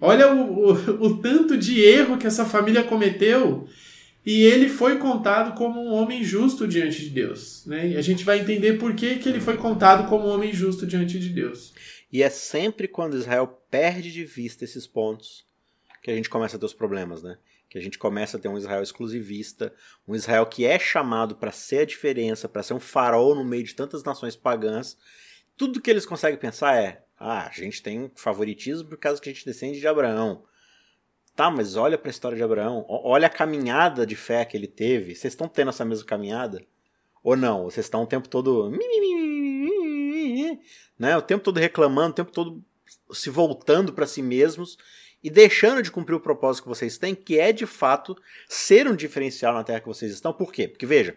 olha 0.00 0.32
o, 0.32 0.70
o, 0.70 1.06
o 1.06 1.16
tanto 1.18 1.58
de 1.58 1.80
erro 1.80 2.16
que 2.16 2.26
essa 2.26 2.46
família 2.46 2.82
cometeu 2.82 3.68
e 4.24 4.42
ele 4.44 4.68
foi 4.68 4.98
contado 4.98 5.56
como 5.56 5.80
um 5.80 5.92
homem 5.92 6.22
justo 6.22 6.68
diante 6.68 7.00
de 7.00 7.10
Deus. 7.10 7.64
Né? 7.66 7.88
E 7.88 7.96
a 7.96 8.02
gente 8.02 8.24
vai 8.24 8.38
entender 8.38 8.78
por 8.78 8.94
que, 8.94 9.16
que 9.16 9.28
ele 9.28 9.40
foi 9.40 9.56
contado 9.56 10.08
como 10.08 10.26
um 10.26 10.30
homem 10.30 10.52
justo 10.52 10.86
diante 10.86 11.18
de 11.18 11.30
Deus. 11.30 11.72
E 12.12 12.22
é 12.22 12.28
sempre 12.28 12.86
quando 12.86 13.16
Israel 13.16 13.46
perde 13.70 14.12
de 14.12 14.24
vista 14.24 14.64
esses 14.64 14.86
pontos 14.86 15.44
que 16.02 16.10
a 16.10 16.14
gente 16.14 16.28
começa 16.28 16.56
a 16.56 16.58
ter 16.58 16.66
os 16.66 16.74
problemas, 16.74 17.22
né? 17.22 17.38
Que 17.68 17.78
a 17.78 17.80
gente 17.80 17.98
começa 17.98 18.36
a 18.36 18.40
ter 18.40 18.48
um 18.48 18.58
Israel 18.58 18.82
exclusivista, 18.82 19.72
um 20.06 20.14
Israel 20.14 20.44
que 20.44 20.64
é 20.64 20.78
chamado 20.78 21.36
para 21.36 21.52
ser 21.52 21.80
a 21.80 21.86
diferença, 21.86 22.48
para 22.48 22.62
ser 22.62 22.74
um 22.74 22.80
farol 22.80 23.34
no 23.34 23.44
meio 23.44 23.62
de 23.62 23.74
tantas 23.74 24.02
nações 24.02 24.34
pagãs. 24.34 24.98
Tudo 25.56 25.80
que 25.80 25.90
eles 25.90 26.04
conseguem 26.04 26.38
pensar 26.38 26.76
é: 26.76 27.04
ah, 27.18 27.46
a 27.46 27.52
gente 27.52 27.82
tem 27.82 28.10
favoritismo 28.16 28.88
por 28.88 28.98
causa 28.98 29.20
que 29.20 29.28
a 29.30 29.32
gente 29.32 29.44
descende 29.44 29.78
de 29.78 29.86
Abraão. 29.86 30.42
Tá, 31.40 31.50
mas 31.50 31.74
olha 31.74 31.96
para 31.96 32.10
a 32.10 32.12
história 32.12 32.36
de 32.36 32.42
Abraão, 32.42 32.84
olha 32.86 33.26
a 33.26 33.30
caminhada 33.30 34.04
de 34.04 34.14
fé 34.14 34.44
que 34.44 34.54
ele 34.54 34.66
teve. 34.66 35.14
Vocês 35.14 35.32
estão 35.32 35.48
tendo 35.48 35.70
essa 35.70 35.86
mesma 35.86 36.04
caminhada? 36.04 36.62
Ou 37.24 37.34
não? 37.34 37.64
Vocês 37.64 37.86
estão 37.86 38.02
o 38.02 38.06
tempo 38.06 38.28
todo. 38.28 38.70
Né? 40.98 41.16
O 41.16 41.22
tempo 41.22 41.42
todo 41.42 41.56
reclamando, 41.56 42.10
o 42.10 42.14
tempo 42.14 42.30
todo 42.30 42.62
se 43.10 43.30
voltando 43.30 43.90
para 43.90 44.06
si 44.06 44.20
mesmos 44.20 44.76
e 45.24 45.30
deixando 45.30 45.82
de 45.82 45.90
cumprir 45.90 46.14
o 46.14 46.20
propósito 46.20 46.64
que 46.64 46.68
vocês 46.68 46.98
têm, 46.98 47.14
que 47.14 47.38
é 47.38 47.52
de 47.52 47.64
fato 47.64 48.14
ser 48.46 48.86
um 48.86 48.94
diferencial 48.94 49.54
na 49.54 49.64
terra 49.64 49.80
que 49.80 49.88
vocês 49.88 50.12
estão. 50.12 50.34
Por 50.34 50.52
quê? 50.52 50.68
Porque 50.68 50.84
veja, 50.84 51.16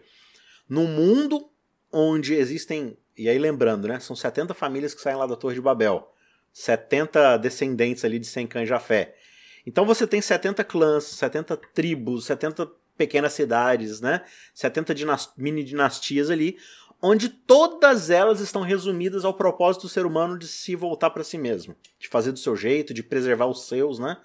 no 0.66 0.84
mundo 0.84 1.50
onde 1.92 2.32
existem, 2.32 2.96
e 3.14 3.28
aí 3.28 3.38
lembrando, 3.38 3.86
né, 3.88 4.00
são 4.00 4.16
70 4.16 4.54
famílias 4.54 4.94
que 4.94 5.02
saem 5.02 5.18
lá 5.18 5.26
da 5.26 5.36
Torre 5.36 5.56
de 5.56 5.60
Babel, 5.60 6.10
70 6.50 7.36
descendentes 7.36 8.06
ali 8.06 8.18
de 8.18 8.26
Sem 8.26 8.48
Jafé. 8.64 9.18
Então 9.66 9.84
você 9.84 10.06
tem 10.06 10.20
70 10.20 10.62
clãs, 10.64 11.04
70 11.04 11.56
tribos, 11.74 12.26
70 12.26 12.70
pequenas 12.96 13.32
cidades, 13.32 14.00
né? 14.00 14.22
70 14.52 14.94
dinast 14.94 15.32
mini 15.36 15.64
dinastias 15.64 16.30
ali, 16.30 16.56
onde 17.02 17.28
todas 17.28 18.10
elas 18.10 18.40
estão 18.40 18.62
resumidas 18.62 19.24
ao 19.24 19.34
propósito 19.34 19.82
do 19.82 19.88
ser 19.88 20.06
humano 20.06 20.38
de 20.38 20.46
se 20.46 20.76
voltar 20.76 21.10
para 21.10 21.24
si 21.24 21.38
mesmo, 21.38 21.74
de 21.98 22.08
fazer 22.08 22.32
do 22.32 22.38
seu 22.38 22.56
jeito, 22.56 22.94
de 22.94 23.02
preservar 23.02 23.46
os 23.46 23.66
seus, 23.66 23.98
né? 23.98 24.16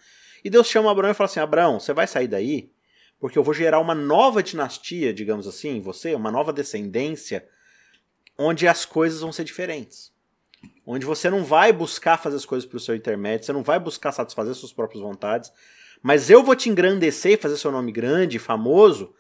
E 0.44 0.50
Deus 0.50 0.68
chama 0.68 0.92
Abraão 0.92 1.12
e 1.12 1.16
fala 1.16 1.30
assim: 1.30 1.40
Abraão, 1.40 1.80
você 1.80 1.94
vai 1.94 2.08
sair 2.08 2.28
daí 2.28 2.72
porque 3.20 3.38
eu 3.38 3.44
vou 3.44 3.54
gerar 3.54 3.80
uma 3.80 3.94
nova 3.94 4.42
dinastia, 4.42 5.14
digamos 5.14 5.46
assim, 5.46 5.82
você, 5.82 6.16
uma 6.16 6.32
nova 6.32 6.54
descendência, 6.54 7.46
onde 8.38 8.66
as 8.66 8.86
coisas 8.86 9.20
vão 9.20 9.32
ser 9.34 9.44
diferentes 9.44 10.18
onde 10.92 11.06
você 11.06 11.30
não 11.30 11.44
vai 11.44 11.72
buscar 11.72 12.18
fazer 12.18 12.38
as 12.38 12.46
coisas 12.46 12.68
para 12.68 12.78
o 12.78 12.80
seu 12.80 12.96
intermédio, 12.96 13.46
você 13.46 13.54
não 13.54 13.62
vai 13.62 13.80
buscar 13.80 14.12
satisfazer 14.12 14.56
suas 14.56 14.74
próprias 14.74 15.04
vontades, 15.04 15.54
mas 16.02 16.32
eu 16.32 16.44
vou 16.44 16.56
te 16.56 16.68
engrandecer 16.68 17.34
e 17.34 17.38
fazer 17.38 17.58
seu 17.58 17.72
nome 17.72 17.92
grande 17.92 18.40
famoso 18.40 19.14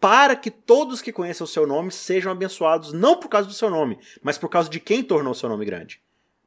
para 0.00 0.34
que 0.34 0.50
todos 0.50 1.02
que 1.02 1.12
conheçam 1.12 1.44
o 1.44 1.48
seu 1.48 1.66
nome 1.66 1.92
sejam 1.92 2.32
abençoados, 2.32 2.94
não 2.94 3.20
por 3.20 3.28
causa 3.28 3.46
do 3.46 3.52
seu 3.52 3.68
nome, 3.68 3.98
mas 4.22 4.38
por 4.38 4.48
causa 4.48 4.70
de 4.70 4.80
quem 4.80 5.02
tornou 5.02 5.34
seu 5.34 5.46
nome 5.46 5.66
grande, 5.66 6.00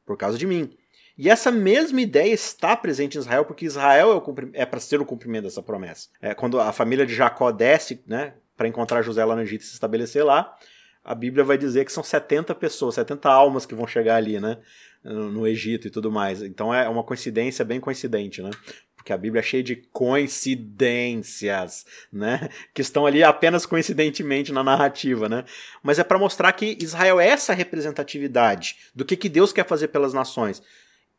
por 0.04 0.16
causa 0.16 0.36
de 0.36 0.44
mim. 0.44 0.76
E 1.16 1.30
essa 1.30 1.52
mesma 1.52 2.00
ideia 2.00 2.34
está 2.34 2.76
presente 2.76 3.16
em 3.16 3.20
Israel, 3.20 3.44
porque 3.44 3.66
Israel 3.66 4.20
é, 4.52 4.62
é 4.62 4.66
para 4.66 4.80
ser 4.80 5.00
o 5.00 5.06
cumprimento 5.06 5.44
dessa 5.44 5.62
promessa. 5.62 6.08
É, 6.20 6.34
quando 6.34 6.58
a 6.58 6.72
família 6.72 7.06
de 7.06 7.14
Jacó 7.14 7.52
desce 7.52 8.02
né, 8.08 8.34
para 8.56 8.66
encontrar 8.66 9.02
José 9.02 9.24
lá 9.24 9.36
no 9.36 9.42
Egito 9.42 9.60
e 9.60 9.66
se 9.66 9.74
estabelecer 9.74 10.24
lá, 10.24 10.58
a 11.04 11.14
Bíblia 11.14 11.44
vai 11.44 11.58
dizer 11.58 11.84
que 11.84 11.92
são 11.92 12.02
70 12.02 12.54
pessoas, 12.54 12.94
70 12.94 13.28
almas 13.28 13.66
que 13.66 13.74
vão 13.74 13.86
chegar 13.86 14.16
ali, 14.16 14.40
né? 14.40 14.56
No 15.02 15.46
Egito 15.46 15.86
e 15.86 15.90
tudo 15.90 16.10
mais. 16.10 16.40
Então 16.40 16.72
é 16.72 16.88
uma 16.88 17.04
coincidência 17.04 17.62
bem 17.62 17.78
coincidente, 17.78 18.40
né? 18.40 18.48
Porque 18.96 19.12
a 19.12 19.18
Bíblia 19.18 19.40
é 19.40 19.42
cheia 19.42 19.62
de 19.62 19.76
coincidências, 19.92 21.84
né? 22.10 22.48
Que 22.72 22.80
estão 22.80 23.04
ali 23.04 23.22
apenas 23.22 23.66
coincidentemente 23.66 24.50
na 24.50 24.64
narrativa, 24.64 25.28
né? 25.28 25.44
Mas 25.82 25.98
é 25.98 26.04
para 26.04 26.18
mostrar 26.18 26.50
que 26.52 26.78
Israel 26.80 27.20
é 27.20 27.28
essa 27.28 27.52
representatividade 27.52 28.76
do 28.94 29.04
que, 29.04 29.14
que 29.14 29.28
Deus 29.28 29.52
quer 29.52 29.66
fazer 29.66 29.88
pelas 29.88 30.14
nações. 30.14 30.62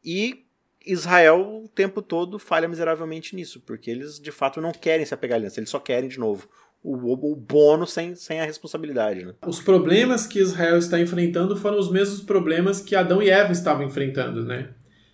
E 0.04 0.44
Israel 0.84 1.62
o 1.64 1.68
tempo 1.68 2.02
todo 2.02 2.40
falha 2.40 2.68
miseravelmente 2.68 3.36
nisso, 3.36 3.60
porque 3.60 3.92
eles 3.92 4.20
de 4.20 4.32
fato 4.32 4.60
não 4.60 4.72
querem 4.72 5.06
se 5.06 5.14
apegar 5.14 5.36
à 5.36 5.38
aliança, 5.38 5.60
eles 5.60 5.70
só 5.70 5.80
querem 5.80 6.10
de 6.10 6.20
novo 6.20 6.50
o, 6.86 7.32
o 7.32 7.36
bônus 7.36 7.92
sem, 7.92 8.14
sem 8.14 8.40
a 8.40 8.46
responsabilidade. 8.46 9.26
Né? 9.26 9.34
Os 9.48 9.60
problemas 9.60 10.28
que 10.28 10.40
Israel 10.40 10.78
está 10.78 11.00
enfrentando 11.00 11.58
foram 11.58 11.80
os 11.80 11.92
mesmos 11.92 12.22
problemas 12.22 12.80
que 12.80 12.96
Adão 12.96 13.24
e 13.24 13.30
Eva 13.30 13.52
estavam 13.52 13.88
enfrentando, 13.88 14.44
né? 14.46 14.70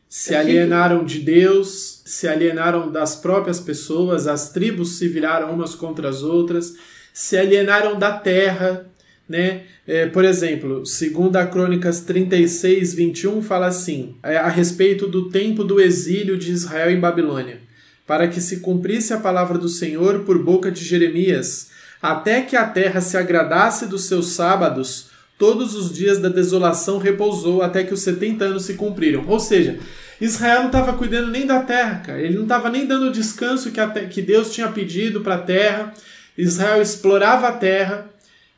Se 0.09 0.35
alienaram 0.35 1.05
de 1.05 1.19
Deus, 1.19 2.01
se 2.05 2.27
alienaram 2.27 2.91
das 2.91 3.15
próprias 3.15 3.61
pessoas, 3.61 4.27
as 4.27 4.51
tribos 4.51 4.97
se 4.97 5.07
viraram 5.07 5.53
umas 5.53 5.73
contra 5.73 6.09
as 6.09 6.21
outras, 6.21 6.75
se 7.13 7.37
alienaram 7.37 7.97
da 7.97 8.11
terra, 8.11 8.85
né? 9.29 9.63
É, 9.87 10.07
por 10.07 10.25
exemplo, 10.25 10.85
segundo 10.85 11.37
a 11.37 11.47
Crônicas 11.47 12.01
36, 12.01 12.93
21, 12.93 13.41
fala 13.41 13.67
assim, 13.67 14.17
é, 14.21 14.35
a 14.35 14.49
respeito 14.49 15.07
do 15.07 15.29
tempo 15.29 15.63
do 15.63 15.79
exílio 15.79 16.37
de 16.37 16.51
Israel 16.51 16.91
em 16.91 16.99
Babilônia 16.99 17.70
para 18.05 18.27
que 18.27 18.41
se 18.41 18.59
cumprisse 18.59 19.13
a 19.13 19.19
palavra 19.19 19.57
do 19.57 19.69
Senhor 19.69 20.19
por 20.19 20.41
boca 20.43 20.71
de 20.71 20.83
Jeremias, 20.83 21.69
até 22.01 22.41
que 22.41 22.55
a 22.55 22.67
terra 22.67 22.99
se 22.99 23.15
agradasse 23.15 23.85
dos 23.85 24.05
seus 24.05 24.27
sábados, 24.33 25.11
todos 25.37 25.75
os 25.75 25.93
dias 25.93 26.19
da 26.19 26.29
desolação 26.29 26.97
repousou 26.97 27.61
até 27.61 27.83
que 27.83 27.93
os 27.93 28.01
70 28.01 28.45
anos 28.45 28.65
se 28.65 28.75
cumpriram. 28.75 29.25
Ou 29.27 29.39
seja, 29.39 29.79
Israel 30.21 30.59
não 30.59 30.67
estava 30.67 30.93
cuidando 30.93 31.31
nem 31.31 31.47
da 31.47 31.61
terra, 31.61 32.03
cara. 32.05 32.21
ele 32.21 32.35
não 32.35 32.43
estava 32.43 32.69
nem 32.69 32.85
dando 32.85 33.07
o 33.07 33.11
descanso 33.11 33.71
que, 33.71 33.79
a, 33.79 33.87
que 33.89 34.21
Deus 34.21 34.53
tinha 34.53 34.67
pedido 34.67 35.21
para 35.21 35.35
a 35.35 35.41
terra. 35.41 35.93
Israel 36.37 36.79
explorava 36.79 37.47
a 37.47 37.53
terra, 37.53 38.07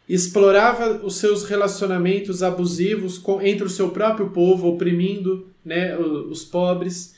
explorava 0.07 0.99
os 1.03 1.15
seus 1.15 1.45
relacionamentos 1.45 2.43
abusivos 2.43 3.17
com, 3.17 3.41
entre 3.41 3.65
o 3.65 3.69
seu 3.69 3.91
próprio 3.91 4.29
povo, 4.29 4.67
oprimindo 4.67 5.47
né, 5.63 5.97
os, 5.97 6.39
os 6.39 6.43
pobres. 6.43 7.13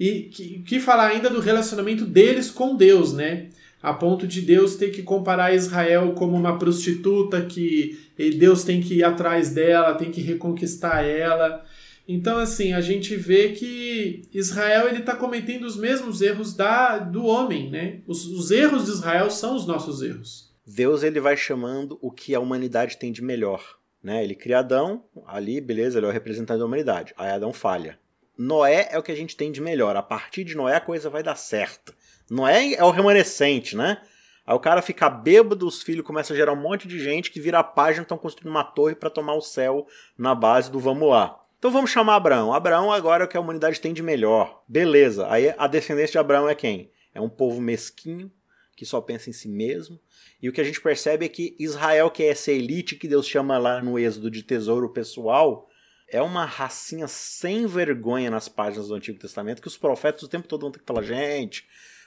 E 0.00 0.22
que, 0.22 0.60
que 0.60 0.80
falar 0.80 1.08
ainda 1.08 1.28
do 1.28 1.40
relacionamento 1.40 2.06
deles 2.06 2.50
com 2.50 2.74
Deus, 2.74 3.12
né? 3.12 3.50
A 3.82 3.92
ponto 3.92 4.26
de 4.26 4.40
Deus 4.40 4.76
ter 4.76 4.90
que 4.90 5.02
comparar 5.02 5.54
Israel 5.54 6.12
como 6.12 6.34
uma 6.34 6.58
prostituta 6.58 7.42
que 7.42 7.98
Deus 8.38 8.64
tem 8.64 8.80
que 8.80 8.94
ir 8.94 9.04
atrás 9.04 9.50
dela, 9.50 9.94
tem 9.94 10.10
que 10.10 10.22
reconquistar 10.22 11.04
ela. 11.04 11.62
Então, 12.08 12.38
assim, 12.38 12.72
a 12.72 12.80
gente 12.80 13.14
vê 13.14 13.50
que 13.50 14.22
Israel 14.32 14.88
ele 14.88 15.00
está 15.00 15.14
cometendo 15.14 15.64
os 15.64 15.76
mesmos 15.76 16.22
erros 16.22 16.54
da, 16.54 16.98
do 16.98 17.26
homem, 17.26 17.68
né? 17.70 18.00
Os, 18.06 18.26
os 18.26 18.50
erros 18.50 18.86
de 18.86 18.92
Israel 18.92 19.30
são 19.30 19.54
os 19.54 19.66
nossos 19.66 20.00
erros. 20.00 20.50
Deus 20.66 21.02
ele 21.02 21.20
vai 21.20 21.36
chamando 21.36 21.98
o 22.00 22.10
que 22.10 22.34
a 22.34 22.40
humanidade 22.40 22.96
tem 22.96 23.12
de 23.12 23.22
melhor. 23.22 23.62
Né? 24.02 24.24
Ele 24.24 24.34
cria 24.34 24.60
Adão, 24.60 25.04
ali, 25.26 25.60
beleza, 25.60 25.98
ele 25.98 26.06
é 26.06 26.08
o 26.08 26.12
representante 26.12 26.58
da 26.58 26.64
humanidade. 26.64 27.12
Aí 27.18 27.30
Adão 27.30 27.52
falha. 27.52 27.98
Noé 28.42 28.88
é 28.90 28.98
o 28.98 29.02
que 29.02 29.12
a 29.12 29.14
gente 29.14 29.36
tem 29.36 29.52
de 29.52 29.60
melhor. 29.60 29.94
A 29.96 30.02
partir 30.02 30.44
de 30.44 30.56
Noé 30.56 30.76
a 30.76 30.80
coisa 30.80 31.10
vai 31.10 31.22
dar 31.22 31.36
certo. 31.36 31.94
Noé 32.30 32.72
é 32.72 32.82
o 32.82 32.90
remanescente, 32.90 33.76
né? 33.76 34.00
Aí 34.46 34.54
o 34.54 34.58
cara 34.58 34.80
fica 34.80 35.10
bêbado, 35.10 35.66
os 35.66 35.82
filhos 35.82 36.06
começam 36.06 36.32
a 36.32 36.38
gerar 36.38 36.54
um 36.54 36.56
monte 36.56 36.88
de 36.88 36.98
gente 36.98 37.30
que 37.30 37.38
vira 37.38 37.58
a 37.58 37.62
página 37.62 38.02
estão 38.02 38.16
construindo 38.16 38.50
uma 38.50 38.64
torre 38.64 38.94
para 38.94 39.10
tomar 39.10 39.34
o 39.34 39.42
céu 39.42 39.86
na 40.16 40.34
base 40.34 40.70
do 40.70 40.80
vamos 40.80 41.06
lá. 41.10 41.38
Então 41.58 41.70
vamos 41.70 41.90
chamar 41.90 42.16
Abraão. 42.16 42.54
Abraão 42.54 42.90
agora 42.90 43.24
é 43.24 43.26
o 43.26 43.28
que 43.28 43.36
a 43.36 43.40
humanidade 43.40 43.78
tem 43.78 43.92
de 43.92 44.02
melhor. 44.02 44.62
Beleza. 44.66 45.30
Aí 45.30 45.54
a 45.58 45.66
descendência 45.66 46.12
de 46.12 46.18
Abraão 46.18 46.48
é 46.48 46.54
quem? 46.54 46.90
É 47.14 47.20
um 47.20 47.28
povo 47.28 47.60
mesquinho, 47.60 48.32
que 48.74 48.86
só 48.86 49.02
pensa 49.02 49.28
em 49.28 49.34
si 49.34 49.48
mesmo. 49.48 50.00
E 50.40 50.48
o 50.48 50.52
que 50.52 50.62
a 50.62 50.64
gente 50.64 50.80
percebe 50.80 51.26
é 51.26 51.28
que 51.28 51.54
Israel, 51.58 52.10
que 52.10 52.22
é 52.22 52.28
essa 52.28 52.50
elite 52.50 52.96
que 52.96 53.06
Deus 53.06 53.28
chama 53.28 53.58
lá 53.58 53.82
no 53.82 53.98
Êxodo 53.98 54.30
de 54.30 54.42
tesouro 54.42 54.88
pessoal, 54.88 55.68
é 56.10 56.20
uma 56.20 56.44
racinha 56.44 57.06
sem 57.06 57.66
vergonha 57.66 58.30
nas 58.30 58.48
páginas 58.48 58.88
do 58.88 58.94
Antigo 58.94 59.18
Testamento 59.18 59.62
que 59.62 59.68
os 59.68 59.76
profetas 59.76 60.22
o 60.22 60.28
tempo 60.28 60.48
todo 60.48 60.62
vão 60.62 60.70
ter 60.70 60.80
que 60.80 60.84
falar: 60.84 61.02
gente, 61.02 61.66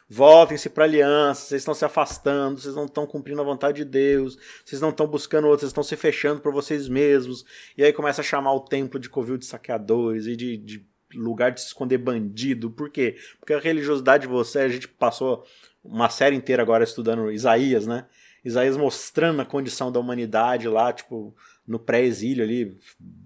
voltem-se 0.10 0.70
para 0.70 0.84
a 0.84 0.88
aliança, 0.88 1.48
vocês 1.48 1.62
estão 1.62 1.74
se 1.74 1.86
afastando, 1.86 2.60
vocês 2.60 2.76
não 2.76 2.86
estão 2.86 3.08
cumprindo 3.08 3.42
a 3.42 3.46
vontade 3.46 3.78
de 3.78 3.86
Deus, 3.86 4.38
vocês 4.64 4.82
não 4.82 4.90
estão 4.90 5.08
buscando 5.08 5.46
outros, 5.46 5.62
vocês 5.62 5.70
estão 5.70 5.84
se 5.84 5.96
fechando 5.96 6.42
para 6.42 6.52
vocês 6.52 6.88
mesmos. 6.90 7.46
E 7.78 7.84
aí 7.84 7.94
começa 7.94 8.22
a 8.22 8.24
chamar 8.24 8.54
o 8.54 8.60
templo 8.60 9.00
de 9.00 9.10
covil 9.10 9.38
de 9.38 9.46
saqueadores 9.46 10.26
e 10.28 10.36
de, 10.36 10.58
de 10.58 10.86
lugar 11.16 11.52
de 11.52 11.62
se 11.62 11.68
esconder 11.68 11.98
bandido. 11.98 12.70
Por 12.70 12.90
quê? 12.90 13.16
Porque 13.40 13.54
a 13.54 13.60
religiosidade 13.60 14.24
de 14.24 14.34
você, 14.34 14.60
a 14.60 14.70
gente 14.70 14.88
passou 14.88 15.46
uma 15.84 16.10
série 16.10 16.36
inteira 16.36 16.62
agora 16.62 16.84
estudando 16.84 17.32
Isaías, 17.32 17.88
né? 17.88 18.06
Isaías 18.44 18.76
mostrando 18.76 19.42
a 19.42 19.46
condição 19.46 19.92
da 19.92 20.00
humanidade 20.00 20.68
lá, 20.68 20.92
tipo, 20.92 21.34
no 21.66 21.80
pré-exílio 21.80 22.44
ali, 22.44 22.78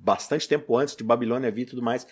bastante 0.08 0.48
tempo 0.48 0.78
antes 0.78 0.96
de 0.96 1.04
Babilônia 1.04 1.52
vir 1.52 1.64
e 1.64 1.66
tudo 1.66 1.82
mais, 1.82 2.08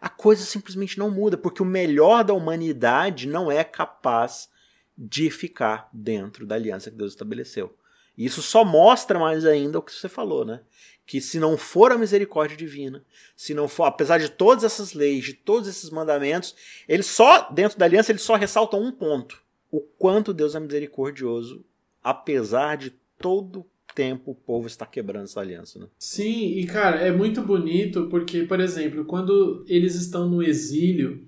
a 0.00 0.08
coisa 0.08 0.44
simplesmente 0.44 0.96
não 1.00 1.10
muda, 1.10 1.36
porque 1.36 1.60
o 1.60 1.66
melhor 1.66 2.22
da 2.22 2.32
humanidade 2.32 3.26
não 3.26 3.50
é 3.50 3.64
capaz 3.64 4.48
de 4.96 5.28
ficar 5.30 5.88
dentro 5.92 6.46
da 6.46 6.54
aliança 6.54 6.92
que 6.92 6.96
Deus 6.96 7.10
estabeleceu. 7.12 7.76
E 8.16 8.24
isso 8.24 8.40
só 8.40 8.64
mostra 8.64 9.18
mais 9.18 9.44
ainda 9.44 9.80
o 9.80 9.82
que 9.82 9.92
você 9.92 10.08
falou, 10.08 10.44
né? 10.44 10.60
Que 11.04 11.20
se 11.20 11.40
não 11.40 11.56
for 11.58 11.90
a 11.90 11.98
misericórdia 11.98 12.56
divina, 12.56 13.04
se 13.34 13.52
não 13.52 13.66
for, 13.66 13.84
apesar 13.84 14.18
de 14.18 14.28
todas 14.28 14.62
essas 14.62 14.92
leis, 14.92 15.24
de 15.24 15.34
todos 15.34 15.68
esses 15.68 15.90
mandamentos, 15.90 16.54
ele 16.86 17.02
só, 17.02 17.50
dentro 17.50 17.76
da 17.76 17.84
aliança, 17.84 18.12
ele 18.12 18.20
só 18.20 18.36
ressalta 18.36 18.76
um 18.76 18.92
ponto: 18.92 19.42
o 19.72 19.80
quanto 19.80 20.32
Deus 20.32 20.54
é 20.54 20.60
misericordioso, 20.60 21.64
apesar 22.02 22.76
de 22.76 22.90
todo 23.18 23.66
tempo 23.94 24.32
o 24.32 24.34
povo 24.34 24.66
está 24.66 24.86
quebrando 24.86 25.24
essa 25.24 25.40
aliança, 25.40 25.78
né? 25.78 25.86
Sim, 25.98 26.58
e 26.58 26.66
cara, 26.66 26.96
é 26.96 27.10
muito 27.10 27.42
bonito 27.42 28.08
porque, 28.10 28.42
por 28.42 28.60
exemplo, 28.60 29.04
quando 29.04 29.64
eles 29.68 29.94
estão 29.94 30.28
no 30.28 30.42
exílio, 30.42 31.26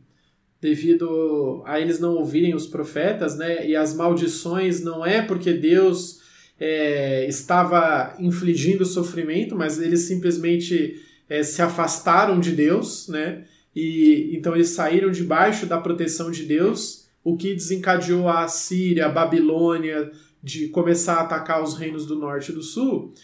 devido 0.60 1.62
a 1.66 1.80
eles 1.80 1.98
não 1.98 2.14
ouvirem 2.14 2.54
os 2.54 2.66
profetas, 2.66 3.36
né? 3.36 3.66
E 3.66 3.74
as 3.74 3.94
maldições 3.94 4.80
não 4.80 5.04
é 5.04 5.20
porque 5.20 5.52
Deus 5.52 6.20
é, 6.58 7.26
estava 7.26 8.14
infligindo 8.20 8.84
sofrimento, 8.84 9.56
mas 9.56 9.80
eles 9.80 10.02
simplesmente 10.02 11.02
é, 11.28 11.42
se 11.42 11.60
afastaram 11.60 12.38
de 12.38 12.52
Deus, 12.52 13.08
né? 13.08 13.44
E 13.74 14.36
então 14.36 14.54
eles 14.54 14.68
saíram 14.68 15.10
debaixo 15.10 15.66
da 15.66 15.78
proteção 15.78 16.30
de 16.30 16.44
Deus, 16.44 17.08
o 17.24 17.36
que 17.36 17.54
desencadeou 17.54 18.28
a 18.28 18.46
Síria, 18.46 19.06
a 19.06 19.08
Babilônia, 19.08 20.12
de 20.42 20.68
começar 20.68 21.14
a 21.14 21.20
atacar 21.20 21.62
os 21.62 21.76
reinos 21.76 22.06
do 22.06 22.16
norte 22.16 22.50
e 22.50 22.54
do 22.54 22.62
sul, 22.62 23.14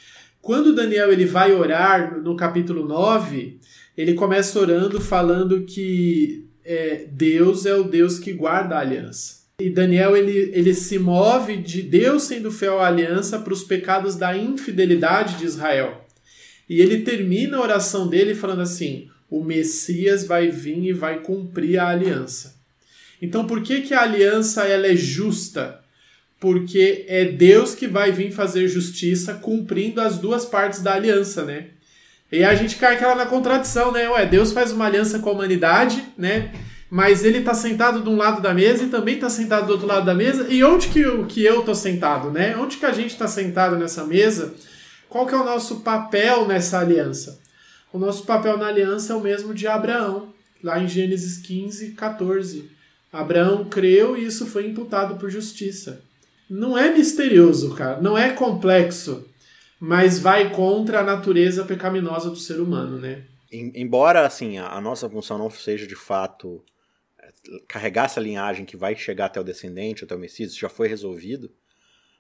quando 0.40 0.74
Daniel 0.74 1.12
ele 1.12 1.26
vai 1.26 1.52
orar 1.52 2.20
no 2.22 2.36
capítulo 2.36 2.86
9, 2.86 3.58
ele 3.96 4.14
começa 4.14 4.58
orando 4.58 5.00
falando 5.00 5.62
que 5.64 6.46
é, 6.64 7.06
Deus 7.10 7.66
é 7.66 7.74
o 7.74 7.82
Deus 7.82 8.18
que 8.18 8.32
guarda 8.32 8.76
a 8.76 8.80
aliança. 8.80 9.38
E 9.60 9.68
Daniel 9.68 10.16
ele, 10.16 10.52
ele 10.54 10.72
se 10.72 10.98
move 10.98 11.56
de 11.56 11.82
Deus 11.82 12.22
sendo 12.22 12.52
fiel 12.52 12.78
à 12.78 12.86
aliança 12.86 13.40
para 13.40 13.52
os 13.52 13.64
pecados 13.64 14.14
da 14.14 14.36
infidelidade 14.36 15.36
de 15.36 15.44
Israel. 15.44 16.06
E 16.68 16.80
ele 16.80 16.98
termina 16.98 17.56
a 17.56 17.62
oração 17.62 18.06
dele 18.06 18.36
falando 18.36 18.62
assim: 18.62 19.08
o 19.28 19.42
Messias 19.42 20.24
vai 20.24 20.48
vir 20.48 20.84
e 20.84 20.92
vai 20.92 21.20
cumprir 21.20 21.78
a 21.78 21.88
aliança. 21.88 22.56
Então, 23.20 23.46
por 23.46 23.62
que, 23.62 23.80
que 23.80 23.92
a 23.92 24.02
aliança 24.02 24.64
ela 24.64 24.86
é 24.86 24.94
justa? 24.94 25.80
Porque 26.40 27.04
é 27.08 27.24
Deus 27.24 27.74
que 27.74 27.88
vai 27.88 28.12
vir 28.12 28.30
fazer 28.30 28.68
justiça 28.68 29.34
cumprindo 29.34 30.00
as 30.00 30.18
duas 30.18 30.44
partes 30.44 30.80
da 30.80 30.94
aliança, 30.94 31.44
né? 31.44 31.66
E 32.30 32.44
a 32.44 32.54
gente 32.54 32.76
cai 32.76 32.94
aquela 32.94 33.14
na 33.14 33.26
contradição, 33.26 33.90
né? 33.90 34.08
Ué, 34.08 34.26
Deus 34.26 34.52
faz 34.52 34.70
uma 34.70 34.86
aliança 34.86 35.18
com 35.18 35.30
a 35.30 35.32
humanidade, 35.32 36.04
né? 36.16 36.52
Mas 36.90 37.24
ele 37.24 37.40
tá 37.40 37.54
sentado 37.54 38.02
de 38.02 38.08
um 38.08 38.16
lado 38.16 38.40
da 38.40 38.54
mesa 38.54 38.84
e 38.84 38.88
também 38.88 39.18
tá 39.18 39.28
sentado 39.28 39.66
do 39.66 39.72
outro 39.72 39.86
lado 39.86 40.06
da 40.06 40.14
mesa. 40.14 40.46
E 40.48 40.62
onde 40.62 40.88
que 40.88 41.00
eu, 41.00 41.26
que 41.26 41.44
eu 41.44 41.62
tô 41.62 41.74
sentado, 41.74 42.30
né? 42.30 42.56
Onde 42.56 42.76
que 42.76 42.86
a 42.86 42.92
gente 42.92 43.16
tá 43.16 43.26
sentado 43.26 43.76
nessa 43.76 44.04
mesa? 44.04 44.54
Qual 45.08 45.26
que 45.26 45.34
é 45.34 45.38
o 45.38 45.44
nosso 45.44 45.80
papel 45.80 46.46
nessa 46.46 46.78
aliança? 46.78 47.40
O 47.92 47.98
nosso 47.98 48.24
papel 48.24 48.56
na 48.56 48.66
aliança 48.66 49.12
é 49.12 49.16
o 49.16 49.20
mesmo 49.20 49.54
de 49.54 49.66
Abraão, 49.66 50.32
lá 50.62 50.78
em 50.78 50.86
Gênesis 50.86 51.38
15, 51.38 51.92
14. 51.92 52.70
Abraão 53.10 53.64
creu 53.64 54.16
e 54.16 54.26
isso 54.26 54.46
foi 54.46 54.66
imputado 54.66 55.16
por 55.16 55.30
justiça 55.30 56.07
não 56.48 56.76
é 56.76 56.92
misterioso, 56.92 57.74
cara, 57.74 58.00
não 58.00 58.16
é 58.16 58.32
complexo, 58.32 59.28
mas 59.78 60.18
vai 60.18 60.50
contra 60.50 61.00
a 61.00 61.04
natureza 61.04 61.64
pecaminosa 61.64 62.30
do 62.30 62.36
ser 62.36 62.60
humano, 62.60 62.98
né? 62.98 63.24
Embora 63.50 64.26
assim 64.26 64.58
a 64.58 64.80
nossa 64.80 65.08
função 65.08 65.38
não 65.38 65.50
seja 65.50 65.86
de 65.86 65.96
fato 65.96 66.62
é, 67.18 67.30
carregar 67.66 68.04
essa 68.04 68.20
linhagem 68.20 68.66
que 68.66 68.76
vai 68.76 68.94
chegar 68.94 69.26
até 69.26 69.40
o 69.40 69.44
descendente, 69.44 70.04
até 70.04 70.14
o 70.14 70.18
Messias, 70.18 70.54
já 70.54 70.68
foi 70.68 70.88
resolvido, 70.88 71.50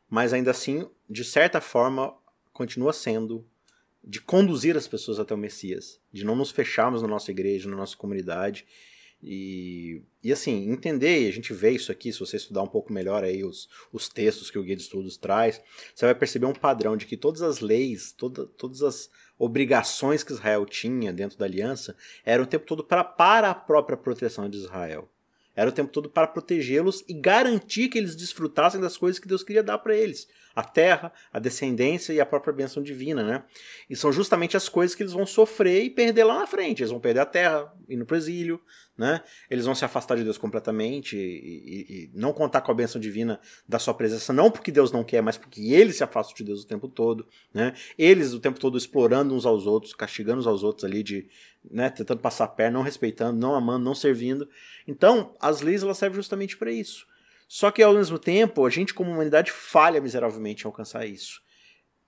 mas 0.08 0.32
ainda 0.32 0.50
assim, 0.50 0.88
de 1.08 1.24
certa 1.24 1.60
forma, 1.60 2.14
continua 2.52 2.92
sendo 2.92 3.46
de 4.02 4.20
conduzir 4.20 4.76
as 4.76 4.88
pessoas 4.88 5.18
até 5.18 5.34
o 5.34 5.38
Messias, 5.38 6.00
de 6.10 6.24
não 6.24 6.34
nos 6.34 6.50
fecharmos 6.50 7.02
na 7.02 7.08
nossa 7.08 7.30
igreja, 7.30 7.68
na 7.68 7.76
nossa 7.76 7.96
comunidade 7.96 8.64
e, 9.22 10.02
e 10.22 10.32
assim, 10.32 10.70
entender, 10.70 11.22
e 11.22 11.28
a 11.28 11.32
gente 11.32 11.52
vê 11.52 11.70
isso 11.70 11.92
aqui, 11.92 12.12
se 12.12 12.18
você 12.18 12.36
estudar 12.36 12.62
um 12.62 12.68
pouco 12.68 12.92
melhor 12.92 13.22
aí 13.22 13.44
os, 13.44 13.68
os 13.92 14.08
textos 14.08 14.50
que 14.50 14.58
o 14.58 14.62
Guia 14.62 14.74
de 14.74 14.82
Estudos 14.82 15.16
traz, 15.16 15.60
você 15.94 16.06
vai 16.06 16.14
perceber 16.14 16.46
um 16.46 16.52
padrão 16.52 16.96
de 16.96 17.06
que 17.06 17.16
todas 17.16 17.40
as 17.40 17.60
leis, 17.60 18.12
toda, 18.12 18.44
todas 18.44 18.82
as 18.82 19.10
obrigações 19.38 20.24
que 20.24 20.32
Israel 20.32 20.66
tinha 20.66 21.12
dentro 21.12 21.38
da 21.38 21.44
aliança 21.44 21.96
eram 22.24 22.44
o 22.44 22.46
tempo 22.46 22.66
todo 22.66 22.82
pra, 22.82 23.04
para 23.04 23.50
a 23.50 23.54
própria 23.54 23.96
proteção 23.96 24.48
de 24.48 24.56
Israel. 24.56 25.08
era 25.54 25.70
o 25.70 25.72
tempo 25.72 25.92
todo 25.92 26.10
para 26.10 26.26
protegê-los 26.26 27.04
e 27.08 27.14
garantir 27.14 27.88
que 27.88 27.98
eles 27.98 28.16
desfrutassem 28.16 28.80
das 28.80 28.96
coisas 28.96 29.20
que 29.20 29.28
Deus 29.28 29.44
queria 29.44 29.62
dar 29.62 29.78
para 29.78 29.96
eles 29.96 30.26
a 30.58 30.64
terra, 30.64 31.12
a 31.32 31.38
descendência 31.38 32.12
e 32.12 32.20
a 32.20 32.26
própria 32.26 32.52
bênção 32.52 32.82
divina, 32.82 33.22
né? 33.22 33.44
E 33.88 33.94
são 33.94 34.10
justamente 34.10 34.56
as 34.56 34.68
coisas 34.68 34.92
que 34.92 35.04
eles 35.04 35.12
vão 35.12 35.24
sofrer 35.24 35.84
e 35.84 35.90
perder 35.90 36.24
lá 36.24 36.40
na 36.40 36.48
frente. 36.48 36.82
Eles 36.82 36.90
vão 36.90 36.98
perder 36.98 37.20
a 37.20 37.26
terra, 37.26 37.72
ir 37.88 37.96
no 37.96 38.04
presílio, 38.04 38.60
né? 38.98 39.22
Eles 39.48 39.64
vão 39.64 39.76
se 39.76 39.84
afastar 39.84 40.16
de 40.16 40.24
Deus 40.24 40.36
completamente 40.36 41.16
e, 41.16 41.20
e, 41.20 41.86
e, 41.88 42.10
não 42.12 42.32
contar 42.32 42.60
com 42.62 42.72
a 42.72 42.74
bênção 42.74 43.00
divina 43.00 43.40
da 43.66 43.78
sua 43.78 43.94
presença, 43.94 44.32
não 44.32 44.50
porque 44.50 44.72
Deus 44.72 44.90
não 44.90 45.04
quer, 45.04 45.22
mas 45.22 45.38
porque 45.38 45.72
eles 45.72 45.96
se 45.96 46.02
afastam 46.02 46.34
de 46.36 46.42
Deus 46.42 46.64
o 46.64 46.66
tempo 46.66 46.88
todo, 46.88 47.24
né? 47.54 47.74
Eles 47.96 48.34
o 48.34 48.40
tempo 48.40 48.58
todo 48.58 48.76
explorando 48.76 49.32
uns 49.32 49.46
aos 49.46 49.66
outros, 49.66 49.94
castigando 49.94 50.40
uns 50.40 50.48
aos 50.48 50.64
outros 50.64 50.84
ali 50.84 51.04
de, 51.04 51.28
né, 51.70 51.88
tentando 51.88 52.20
passar 52.20 52.44
a 52.44 52.48
perna, 52.48 52.78
não 52.78 52.84
respeitando, 52.84 53.38
não 53.38 53.54
amando, 53.54 53.84
não 53.84 53.94
servindo. 53.94 54.48
Então, 54.86 55.36
as 55.40 55.60
leis 55.60 55.84
elas 55.84 55.96
servem 55.96 56.16
justamente 56.16 56.56
para 56.56 56.72
isso. 56.72 57.06
Só 57.46 57.70
que 57.70 57.82
ao 57.82 57.94
mesmo 57.94 58.18
tempo, 58.18 58.66
a 58.66 58.70
gente 58.70 58.92
como 58.92 59.12
humanidade 59.12 59.52
falha 59.52 60.00
miseravelmente 60.00 60.64
em 60.64 60.66
alcançar 60.66 61.06
isso. 61.06 61.40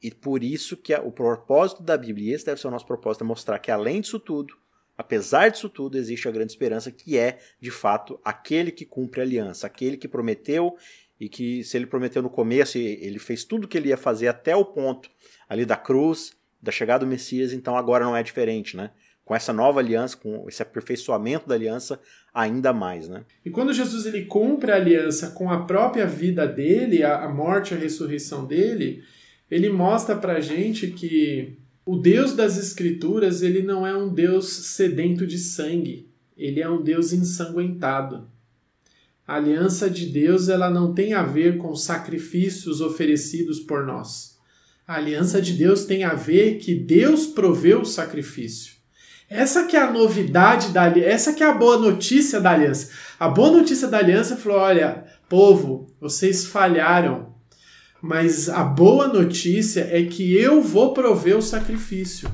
E 0.02 0.10
por 0.10 0.42
isso 0.42 0.76
que 0.76 0.92
o 0.94 1.12
propósito 1.12 1.82
da 1.82 1.96
Bíblia, 1.96 2.32
e 2.32 2.34
esse 2.34 2.46
deve 2.46 2.60
ser 2.60 2.66
o 2.66 2.70
nosso 2.70 2.86
propósito, 2.86 3.22
é 3.22 3.26
mostrar 3.26 3.58
que 3.60 3.70
além 3.70 4.00
disso 4.00 4.18
tudo, 4.18 4.54
apesar 5.00 5.48
disso 5.48 5.68
tudo, 5.68 5.96
existe 5.96 6.28
a 6.28 6.30
grande 6.30 6.52
esperança 6.52 6.90
que 6.90 7.16
é, 7.16 7.38
de 7.58 7.70
fato, 7.70 8.20
aquele 8.22 8.70
que 8.70 8.84
cumpre 8.84 9.20
a 9.20 9.24
aliança, 9.24 9.66
aquele 9.66 9.96
que 9.96 10.06
prometeu 10.06 10.76
e 11.18 11.26
que 11.26 11.64
se 11.64 11.76
ele 11.76 11.86
prometeu 11.86 12.20
no 12.20 12.28
começo, 12.28 12.76
ele 12.76 13.18
fez 13.18 13.42
tudo 13.42 13.64
o 13.64 13.68
que 13.68 13.78
ele 13.78 13.88
ia 13.88 13.96
fazer 13.96 14.28
até 14.28 14.54
o 14.54 14.64
ponto 14.64 15.10
ali 15.48 15.64
da 15.64 15.76
cruz, 15.76 16.32
da 16.62 16.70
chegada 16.70 17.04
do 17.04 17.10
Messias, 17.10 17.54
então 17.54 17.76
agora 17.76 18.04
não 18.04 18.14
é 18.14 18.22
diferente, 18.22 18.76
né? 18.76 18.90
com 19.24 19.34
essa 19.34 19.52
nova 19.52 19.78
aliança, 19.78 20.16
com 20.16 20.46
esse 20.48 20.60
aperfeiçoamento 20.60 21.48
da 21.48 21.54
aliança 21.54 22.00
ainda 22.34 22.72
mais, 22.72 23.08
né? 23.08 23.24
E 23.44 23.48
quando 23.50 23.72
Jesus 23.72 24.04
ele 24.04 24.24
cumpre 24.24 24.72
a 24.72 24.74
aliança 24.74 25.30
com 25.30 25.48
a 25.48 25.64
própria 25.66 26.04
vida 26.04 26.48
dele, 26.48 27.04
a, 27.04 27.28
morte, 27.28 27.72
a 27.72 27.76
ressurreição 27.76 28.44
dele, 28.44 29.04
ele 29.48 29.70
mostra 29.70 30.16
pra 30.16 30.40
gente 30.40 30.88
que 30.88 31.56
o 31.90 31.96
Deus 31.96 32.34
das 32.34 32.56
Escrituras, 32.56 33.42
ele 33.42 33.62
não 33.62 33.84
é 33.84 33.92
um 33.96 34.14
Deus 34.14 34.48
sedento 34.48 35.26
de 35.26 35.36
sangue, 35.36 36.08
ele 36.36 36.60
é 36.60 36.70
um 36.70 36.80
Deus 36.80 37.12
ensanguentado. 37.12 38.28
A 39.26 39.34
aliança 39.34 39.90
de 39.90 40.06
Deus, 40.06 40.48
ela 40.48 40.70
não 40.70 40.94
tem 40.94 41.14
a 41.14 41.24
ver 41.24 41.58
com 41.58 41.74
sacrifícios 41.74 42.80
oferecidos 42.80 43.58
por 43.58 43.84
nós. 43.84 44.38
A 44.86 44.94
aliança 44.94 45.42
de 45.42 45.52
Deus 45.54 45.84
tem 45.84 46.04
a 46.04 46.14
ver 46.14 46.58
que 46.58 46.76
Deus 46.76 47.26
proveu 47.26 47.80
o 47.80 47.84
sacrifício. 47.84 48.74
Essa 49.28 49.64
que 49.64 49.76
é 49.76 49.80
a 49.80 49.92
novidade 49.92 50.68
da 50.68 50.84
aliança, 50.84 51.10
essa 51.10 51.32
que 51.32 51.42
é 51.42 51.46
a 51.46 51.54
boa 51.54 51.76
notícia 51.76 52.40
da 52.40 52.52
aliança. 52.52 52.92
A 53.18 53.28
boa 53.28 53.50
notícia 53.50 53.88
da 53.88 53.98
aliança 53.98 54.36
falou: 54.36 54.58
olha, 54.58 55.06
povo, 55.28 55.92
vocês 56.00 56.46
falharam, 56.46 57.29
mas 58.00 58.48
a 58.48 58.64
boa 58.64 59.08
notícia 59.08 59.88
é 59.90 60.02
que 60.04 60.34
eu 60.36 60.62
vou 60.62 60.94
prover 60.94 61.36
o 61.36 61.42
sacrifício. 61.42 62.30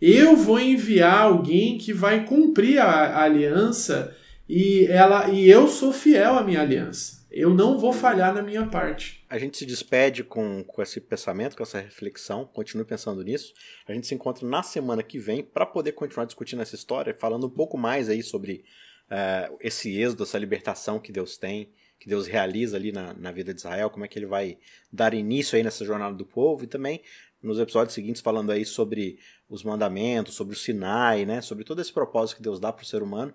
Eu 0.00 0.36
vou 0.36 0.60
enviar 0.60 1.22
alguém 1.22 1.78
que 1.78 1.92
vai 1.92 2.26
cumprir 2.26 2.78
a, 2.78 2.86
a 2.86 3.22
aliança 3.22 4.14
e 4.48 4.86
ela 4.86 5.30
e 5.30 5.48
eu 5.48 5.68
sou 5.68 5.92
fiel 5.92 6.34
à 6.34 6.42
minha 6.42 6.60
aliança. 6.60 7.24
Eu 7.30 7.52
não 7.52 7.78
vou 7.78 7.92
falhar 7.92 8.32
na 8.32 8.42
minha 8.42 8.66
parte. 8.66 9.24
A 9.28 9.38
gente 9.38 9.56
se 9.56 9.66
despede 9.66 10.22
com, 10.22 10.62
com 10.62 10.80
esse 10.80 11.00
pensamento, 11.00 11.56
com 11.56 11.64
essa 11.64 11.80
reflexão, 11.80 12.44
continue 12.44 12.84
pensando 12.84 13.24
nisso. 13.24 13.52
A 13.88 13.92
gente 13.92 14.06
se 14.06 14.14
encontra 14.14 14.46
na 14.46 14.62
semana 14.62 15.02
que 15.02 15.18
vem 15.18 15.42
para 15.42 15.66
poder 15.66 15.92
continuar 15.92 16.26
discutindo 16.26 16.62
essa 16.62 16.76
história, 16.76 17.16
falando 17.18 17.48
um 17.48 17.50
pouco 17.50 17.76
mais 17.76 18.08
aí 18.08 18.22
sobre 18.22 18.64
uh, 19.10 19.56
esse 19.60 20.00
êxodo, 20.00 20.22
essa 20.22 20.38
libertação 20.38 21.00
que 21.00 21.10
Deus 21.10 21.36
tem, 21.36 21.72
que 21.98 22.08
Deus 22.08 22.26
realiza 22.26 22.76
ali 22.76 22.92
na, 22.92 23.14
na 23.14 23.32
vida 23.32 23.52
de 23.52 23.60
Israel, 23.60 23.90
como 23.90 24.04
é 24.04 24.08
que 24.08 24.18
ele 24.18 24.26
vai 24.26 24.58
dar 24.92 25.14
início 25.14 25.56
aí 25.56 25.62
nessa 25.62 25.84
jornada 25.84 26.14
do 26.14 26.26
povo 26.26 26.64
e 26.64 26.66
também 26.66 27.00
nos 27.42 27.58
episódios 27.58 27.94
seguintes 27.94 28.22
falando 28.22 28.50
aí 28.50 28.64
sobre 28.64 29.18
os 29.48 29.62
mandamentos, 29.62 30.34
sobre 30.34 30.54
o 30.54 30.58
Sinai, 30.58 31.26
né, 31.26 31.40
sobre 31.40 31.62
todo 31.62 31.80
esse 31.80 31.92
propósito 31.92 32.38
que 32.38 32.42
Deus 32.42 32.58
dá 32.58 32.72
para 32.72 32.82
o 32.82 32.86
ser 32.86 33.02
humano. 33.02 33.32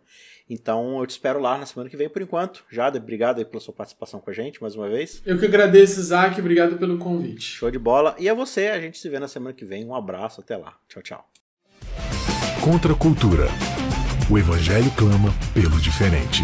Então 0.49 0.99
eu 0.99 1.05
te 1.05 1.11
espero 1.11 1.39
lá 1.39 1.57
na 1.57 1.65
semana 1.65 1.89
que 1.89 1.95
vem 1.95 2.09
por 2.09 2.21
enquanto. 2.21 2.65
Jada, 2.71 2.97
obrigado 2.97 3.37
aí 3.37 3.45
pela 3.45 3.61
sua 3.61 3.73
participação 3.73 4.19
com 4.19 4.29
a 4.31 4.33
gente 4.33 4.61
mais 4.61 4.75
uma 4.75 4.89
vez. 4.89 5.21
Eu 5.25 5.37
que 5.37 5.45
agradeço, 5.45 5.99
Isaac, 5.99 6.39
obrigado 6.39 6.77
pelo 6.77 6.97
convite. 6.97 7.43
Show 7.43 7.69
de 7.69 7.77
bola. 7.77 8.15
E 8.17 8.27
a 8.27 8.33
você, 8.33 8.67
a 8.67 8.81
gente 8.81 8.97
se 8.97 9.07
vê 9.07 9.19
na 9.19 9.27
semana 9.27 9.53
que 9.53 9.63
vem. 9.63 9.85
Um 9.85 9.93
abraço, 9.93 10.41
até 10.41 10.57
lá. 10.57 10.75
Tchau, 10.87 11.03
tchau. 11.03 11.29
Contra 12.63 12.93
a 12.93 12.95
cultura. 12.95 13.47
O 14.29 14.37
evangelho 14.37 14.91
clama 14.97 15.33
pelo 15.53 15.79
diferente. 15.79 16.43